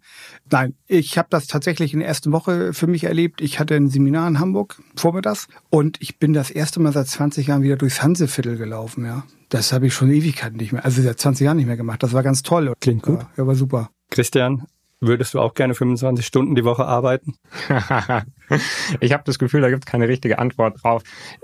Nein, 0.51 0.75
ich 0.87 1.17
habe 1.17 1.29
das 1.31 1.47
tatsächlich 1.47 1.95
in 1.95 2.01
der 2.01 2.09
ersten 2.09 2.31
Woche 2.31 2.75
für 2.75 2.87
mich 2.87 3.05
erlebt. 3.05 3.41
Ich 3.41 3.59
hatte 3.59 3.75
ein 3.75 3.89
Seminar 3.89 4.29
in 4.29 4.39
Hamburg 4.39 4.83
vormittags 4.95 5.49
und 5.71 5.97
ich 6.03 6.19
bin 6.19 6.35
das 6.35 6.51
erste 6.51 6.81
Mal 6.81 6.93
seit 6.93 7.09
20 7.09 7.47
Jahren 7.47 7.63
wieder 7.63 7.77
durchs 7.77 8.03
Hanseviertel 8.03 8.59
gelaufen, 8.59 9.07
ja. 9.07 9.25
Das 9.49 9.73
habe 9.73 9.87
ich 9.87 9.95
schon 9.95 10.11
Ewigkeiten 10.11 10.59
nicht 10.59 10.73
mehr, 10.73 10.85
also 10.85 11.01
seit 11.01 11.19
20 11.19 11.47
Jahren 11.47 11.57
nicht 11.57 11.67
mehr 11.67 11.79
gemacht. 11.79 12.03
Das 12.03 12.13
war 12.13 12.23
ganz 12.23 12.43
toll. 12.43 12.75
Klingt 12.79 13.03
gut. 13.03 13.21
Ja, 13.39 13.47
war 13.47 13.55
super. 13.55 13.89
Christian, 14.11 14.67
würdest 15.01 15.33
du 15.33 15.41
auch 15.41 15.55
gerne 15.55 15.75
25 15.75 16.27
Stunden 16.27 16.55
die 16.55 16.65
Woche 16.65 16.85
arbeiten? 16.85 17.37
ich 19.01 19.13
habe 19.13 19.23
das 19.25 19.39
Gefühl, 19.39 19.61
da 19.61 19.71
gibt 19.71 19.85
es 19.87 19.91
keine 19.91 20.09
richtige 20.09 20.39
Antwort 20.39 20.83
drauf. 20.83 21.03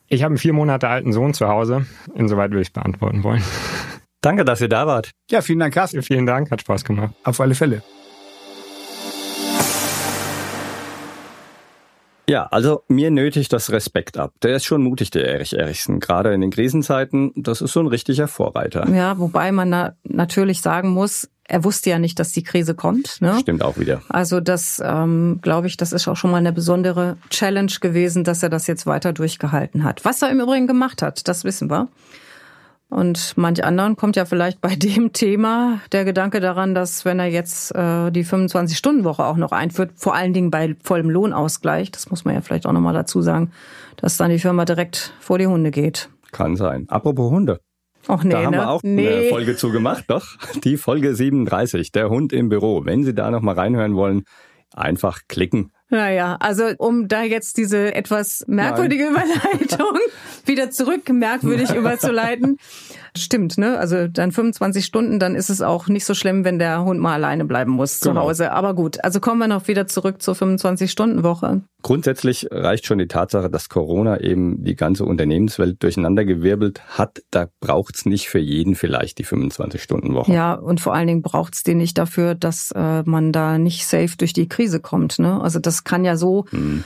Ich 0.09 0.23
habe 0.23 0.33
einen 0.33 0.39
vier 0.39 0.53
Monate 0.53 0.89
alten 0.89 1.13
Sohn 1.13 1.35
zu 1.35 1.49
Hause. 1.49 1.87
Insoweit 2.15 2.51
würde 2.51 2.63
ich 2.63 2.69
es 2.69 2.73
beantworten 2.73 3.23
wollen. 3.25 3.43
Danke, 4.21 4.45
dass 4.45 4.61
ihr 4.61 4.69
da 4.69 4.87
wart. 4.87 5.11
Ja, 5.31 5.41
vielen 5.41 5.59
Dank, 5.59 5.75
Carsten. 5.75 6.03
Vielen 6.03 6.27
Dank, 6.27 6.51
hat 6.51 6.61
Spaß 6.61 6.85
gemacht. 6.85 7.15
Auf 7.25 7.41
alle 7.41 7.55
Fälle. 7.55 7.83
Ja, 12.33 12.47
also 12.51 12.83
mir 12.89 13.11
nötigt 13.11 13.53
das 13.53 13.73
Respekt 13.73 14.17
ab. 14.17 14.33
Der 14.43 14.57
ist 14.57 14.65
schon 14.65 14.83
mutig, 14.83 15.11
der 15.11 15.27
Erich 15.27 15.53
Erichsen. 15.53 16.01
Gerade 16.01 16.33
in 16.33 16.41
den 16.41 16.51
Krisenzeiten, 16.51 17.31
das 17.37 17.61
ist 17.61 17.75
so 17.75 17.81
ein 17.81 17.87
richtiger 17.87 18.27
Vorreiter. 18.27 18.89
Ja, 18.89 19.19
wobei 19.19 19.53
man 19.53 19.71
da 19.71 19.93
natürlich 20.05 20.63
sagen 20.63 20.89
muss, 20.89 21.29
er 21.45 21.63
wusste 21.63 21.91
ja 21.91 21.99
nicht, 21.99 22.19
dass 22.19 22.33
die 22.33 22.43
Krise 22.43 22.75
kommt. 22.75 23.21
Ne? 23.21 23.39
Stimmt 23.39 23.63
auch 23.63 23.77
wieder. 23.77 24.01
Also 24.09 24.41
das, 24.41 24.81
ähm, 24.83 25.41
glaube 25.43 25.67
ich, 25.67 25.77
das 25.77 25.93
ist 25.93 26.09
auch 26.09 26.17
schon 26.17 26.31
mal 26.31 26.39
eine 26.39 26.55
besondere 26.55 27.19
Challenge 27.29 27.73
gewesen, 27.83 28.25
dass 28.25 28.43
er 28.43 28.49
das 28.49 28.67
jetzt 28.67 28.87
weiter 28.87 29.13
durchgehalten 29.13 29.85
hat. 29.85 30.03
Was 30.07 30.23
er 30.23 30.31
im 30.31 30.41
Übrigen 30.41 30.67
gemacht 30.67 31.03
hat, 31.03 31.29
das 31.29 31.45
wissen 31.45 31.69
wir. 31.69 31.89
Und 32.93 33.33
manch 33.37 33.65
anderen 33.65 33.97
kommt 33.97 34.17
ja 34.17 34.27
vielleicht 34.27 34.61
bei 34.61 34.77
dem 34.77 35.15
Thema 35.15 35.81
der 35.93 36.05
Gedanke 36.05 36.41
daran, 36.41 36.75
dass 36.75 37.07
wenn 37.07 37.19
er 37.19 37.27
jetzt 37.27 37.75
äh, 37.75 38.11
die 38.11 38.25
25-Stunden-Woche 38.25 39.25
auch 39.25 39.39
noch 39.39 39.51
einführt, 39.51 39.93
vor 39.97 40.15
allen 40.15 40.35
Dingen 40.35 40.51
bei 40.51 40.77
vollem 40.83 41.09
Lohnausgleich, 41.09 41.91
das 41.91 42.11
muss 42.11 42.27
man 42.27 42.35
ja 42.35 42.43
vielleicht 42.43 42.67
auch 42.67 42.73
nochmal 42.73 42.93
dazu 42.93 43.23
sagen, 43.23 43.51
dass 43.97 44.19
dann 44.19 44.31
die 44.31 44.39
Firma 44.39 44.67
direkt 44.67 45.15
vor 45.21 45.39
die 45.39 45.47
Hunde 45.47 45.71
geht. 45.71 46.11
Kann 46.33 46.57
sein. 46.57 46.85
Apropos 46.89 47.31
Hunde. 47.31 47.61
Och 48.09 48.25
nee, 48.25 48.31
da 48.31 48.43
haben 48.43 48.51
ne? 48.51 48.59
wir 48.59 48.69
auch 48.69 48.83
nee. 48.83 49.09
eine 49.09 49.29
Folge 49.31 49.57
zu 49.57 49.71
gemacht, 49.71 50.05
doch. 50.09 50.27
Die 50.63 50.77
Folge 50.77 51.15
37, 51.15 51.93
der 51.93 52.11
Hund 52.11 52.35
im 52.35 52.51
Büro. 52.51 52.85
Wenn 52.85 53.05
Sie 53.05 53.15
da 53.15 53.31
nochmal 53.31 53.55
reinhören 53.55 53.95
wollen, 53.95 54.25
einfach 54.75 55.21
klicken 55.29 55.73
naja, 55.93 56.39
also 56.41 56.65
um 56.79 57.07
da 57.07 57.23
jetzt 57.23 57.59
diese 57.59 57.95
etwas 57.95 58.45
merkwürdige 58.47 59.11
Nein. 59.11 59.25
Überleitung 59.25 59.99
wieder 60.47 60.71
zurück 60.71 61.09
merkwürdig 61.11 61.75
überzuleiten. 61.75 62.57
Stimmt, 63.15 63.59
ne? 63.59 63.79
Also 63.79 64.09
dann 64.09 64.33
25 64.33 64.87
Stunden, 64.87 65.19
dann 65.19 65.35
ist 65.35 65.51
es 65.51 65.61
auch 65.61 65.89
nicht 65.89 66.07
so 66.07 66.15
schlimm, 66.15 66.47
wenn 66.47 66.59
der 66.59 66.83
Hund 66.83 66.99
mal 66.99 67.13
alleine 67.13 67.45
bleiben 67.45 67.73
muss 67.73 68.01
genau. 68.01 68.15
zu 68.15 68.21
Hause. 68.21 68.53
Aber 68.53 68.75
gut, 68.75 69.05
also 69.05 69.21
kommen 69.21 69.39
wir 69.39 69.49
noch 69.49 69.69
wieder 69.69 69.87
zurück 69.87 70.23
zur 70.23 70.35
25-Stunden-Woche. 70.35 71.61
Grundsätzlich 71.83 72.49
reicht 72.51 72.87
schon 72.87 72.99
die 72.99 73.09
Tatsache, 73.09 73.51
dass 73.51 73.69
Corona 73.69 74.21
eben 74.21 74.65
die 74.65 74.77
ganze 74.77 75.05
Unternehmenswelt 75.05 75.83
durcheinandergewirbelt 75.83 76.81
hat. 76.97 77.23
Da 77.31 77.49
braucht's 77.61 78.07
nicht 78.07 78.31
für 78.31 78.39
jeden 78.39 78.77
vielleicht 78.77 79.19
die 79.19 79.27
25-Stunden-Woche. 79.27 80.33
Ja, 80.33 80.55
und 80.55 80.81
vor 80.81 80.95
allen 80.95 81.09
Dingen 81.09 81.23
braucht's 81.23 81.65
die 81.65 81.75
nicht 81.75 81.99
dafür, 81.99 82.35
dass 82.35 82.71
äh, 82.75 83.03
man 83.03 83.33
da 83.33 83.59
nicht 83.59 83.85
safe 83.85 84.17
durch 84.17 84.33
die 84.33 84.49
Krise 84.49 84.81
kommt. 84.81 85.19
Ne? 85.19 85.39
Also 85.39 85.59
das 85.59 85.82
kann 85.85 86.05
ja 86.05 86.17
so. 86.17 86.47
Hm 86.51 86.85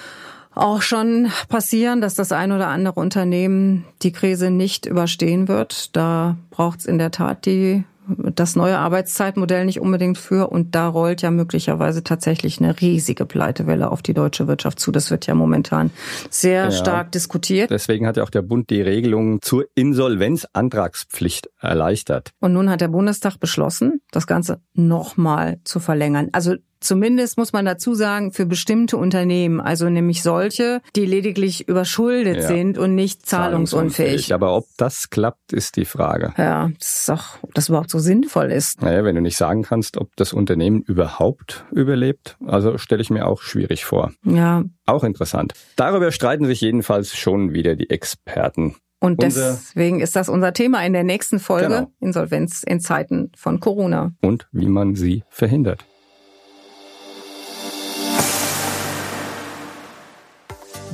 auch 0.56 0.80
schon 0.80 1.30
passieren, 1.50 2.00
dass 2.00 2.14
das 2.14 2.32
ein 2.32 2.50
oder 2.50 2.68
andere 2.68 2.98
Unternehmen 2.98 3.84
die 4.02 4.10
Krise 4.10 4.50
nicht 4.50 4.86
überstehen 4.86 5.48
wird. 5.48 5.94
Da 5.94 6.38
braucht 6.50 6.80
es 6.80 6.86
in 6.86 6.98
der 6.98 7.10
Tat 7.10 7.44
die 7.44 7.84
das 8.08 8.54
neue 8.54 8.78
Arbeitszeitmodell 8.78 9.64
nicht 9.64 9.80
unbedingt 9.80 10.16
für 10.16 10.48
und 10.48 10.74
da 10.74 10.86
rollt 10.86 11.22
ja 11.22 11.30
möglicherweise 11.30 12.04
tatsächlich 12.04 12.60
eine 12.60 12.80
riesige 12.80 13.26
Pleitewelle 13.26 13.90
auf 13.90 14.00
die 14.00 14.14
deutsche 14.14 14.46
Wirtschaft 14.46 14.78
zu. 14.78 14.92
Das 14.92 15.10
wird 15.10 15.26
ja 15.26 15.34
momentan 15.34 15.90
sehr 16.30 16.64
ja, 16.64 16.70
stark 16.70 17.12
diskutiert. 17.12 17.70
Deswegen 17.70 18.06
hat 18.06 18.16
ja 18.16 18.22
auch 18.22 18.30
der 18.30 18.42
Bund 18.42 18.70
die 18.70 18.80
Regelung 18.80 19.42
zur 19.42 19.64
Insolvenzantragspflicht 19.74 21.50
erleichtert. 21.60 22.30
Und 22.40 22.52
nun 22.52 22.70
hat 22.70 22.80
der 22.80 22.88
Bundestag 22.88 23.38
beschlossen, 23.40 24.00
das 24.12 24.28
Ganze 24.28 24.60
nochmal 24.72 25.58
zu 25.64 25.80
verlängern. 25.80 26.28
Also 26.30 26.54
Zumindest 26.80 27.38
muss 27.38 27.52
man 27.52 27.64
dazu 27.64 27.94
sagen, 27.94 28.32
für 28.32 28.46
bestimmte 28.46 28.96
Unternehmen, 28.96 29.60
also 29.60 29.88
nämlich 29.88 30.22
solche, 30.22 30.80
die 30.94 31.06
lediglich 31.06 31.68
überschuldet 31.68 32.36
ja. 32.36 32.48
sind 32.48 32.78
und 32.78 32.94
nicht 32.94 33.26
zahlungsunfähig. 33.26 34.34
Aber 34.34 34.56
ob 34.56 34.66
das 34.76 35.10
klappt, 35.10 35.52
ist 35.52 35.76
die 35.76 35.84
Frage. 35.84 36.32
Ja, 36.36 36.70
das 36.78 37.00
ist 37.00 37.10
auch, 37.10 37.42
ob 37.42 37.54
das 37.54 37.68
überhaupt 37.68 37.90
so 37.90 37.98
sinnvoll 37.98 38.52
ist. 38.52 38.82
Naja, 38.82 39.04
wenn 39.04 39.14
du 39.14 39.22
nicht 39.22 39.36
sagen 39.36 39.62
kannst, 39.62 39.96
ob 39.96 40.14
das 40.16 40.32
Unternehmen 40.32 40.82
überhaupt 40.82 41.64
überlebt, 41.72 42.36
also 42.46 42.78
stelle 42.78 43.02
ich 43.02 43.10
mir 43.10 43.26
auch 43.26 43.42
schwierig 43.42 43.84
vor. 43.84 44.12
Ja. 44.24 44.64
Auch 44.84 45.04
interessant. 45.04 45.54
Darüber 45.76 46.12
streiten 46.12 46.46
sich 46.46 46.60
jedenfalls 46.60 47.16
schon 47.16 47.52
wieder 47.52 47.74
die 47.74 47.90
Experten. 47.90 48.76
Und 48.98 49.22
deswegen 49.22 50.00
ist 50.00 50.16
das 50.16 50.28
unser 50.28 50.52
Thema 50.52 50.84
in 50.84 50.92
der 50.92 51.04
nächsten 51.04 51.38
Folge, 51.38 51.68
genau. 51.68 51.92
Insolvenz 52.00 52.62
in 52.62 52.80
Zeiten 52.80 53.30
von 53.36 53.60
Corona. 53.60 54.12
Und 54.22 54.48
wie 54.52 54.66
man 54.66 54.94
sie 54.94 55.22
verhindert. 55.28 55.84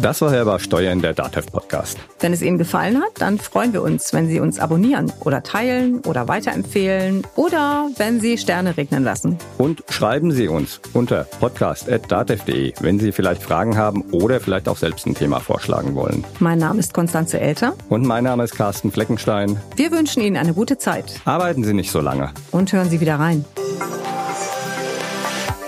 Das 0.03 0.21
war 0.21 0.33
Hörbar 0.33 0.59
Steuern, 0.59 1.01
der 1.01 1.15
DATEV 1.15 1.47
Podcast. 1.47 1.97
Wenn 2.19 2.33
es 2.33 2.43
Ihnen 2.43 2.59
gefallen 2.59 3.01
hat, 3.01 3.21
dann 3.21 3.38
freuen 3.38 3.73
wir 3.73 3.83
uns, 3.83 4.12
wenn 4.12 4.27
Sie 4.27 4.41
uns 4.41 4.59
abonnieren 4.59 5.12
oder 5.21 5.45
teilen 5.45 6.01
oder 6.01 6.27
weiterempfehlen 6.27 7.25
oder 7.37 7.88
wenn 7.99 8.19
Sie 8.19 8.37
Sterne 8.37 8.77
regnen 8.77 9.05
lassen. 9.05 9.38
Und 9.59 9.85
schreiben 9.91 10.33
Sie 10.33 10.49
uns 10.49 10.81
unter 10.93 11.23
podcast.datev.de, 11.38 12.73
wenn 12.81 12.99
Sie 12.99 13.12
vielleicht 13.12 13.45
Fragen 13.45 13.77
haben 13.77 14.03
oder 14.11 14.41
vielleicht 14.41 14.69
auch 14.69 14.77
selbst 14.77 15.07
ein 15.07 15.15
Thema 15.15 15.38
vorschlagen 15.38 15.95
wollen. 15.95 16.25
Mein 16.41 16.59
Name 16.59 16.81
ist 16.81 16.93
Konstanze 16.93 17.38
Elter. 17.38 17.75
Und 17.88 18.05
mein 18.05 18.25
Name 18.25 18.43
ist 18.43 18.57
Carsten 18.57 18.91
Fleckenstein. 18.91 19.61
Wir 19.77 19.93
wünschen 19.93 20.21
Ihnen 20.21 20.37
eine 20.37 20.53
gute 20.53 20.79
Zeit. 20.79 21.21
Arbeiten 21.27 21.62
Sie 21.62 21.75
nicht 21.75 21.93
so 21.93 22.01
lange. 22.01 22.33
Und 22.51 22.73
hören 22.73 22.91
Sie 22.91 23.01
wieder 23.01 23.21
rein. 23.21 23.45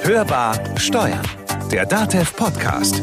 Hörbar 0.02 0.58
Steuern, 0.76 1.22
der 1.70 1.86
DATEV 1.86 2.34
Podcast. 2.34 3.00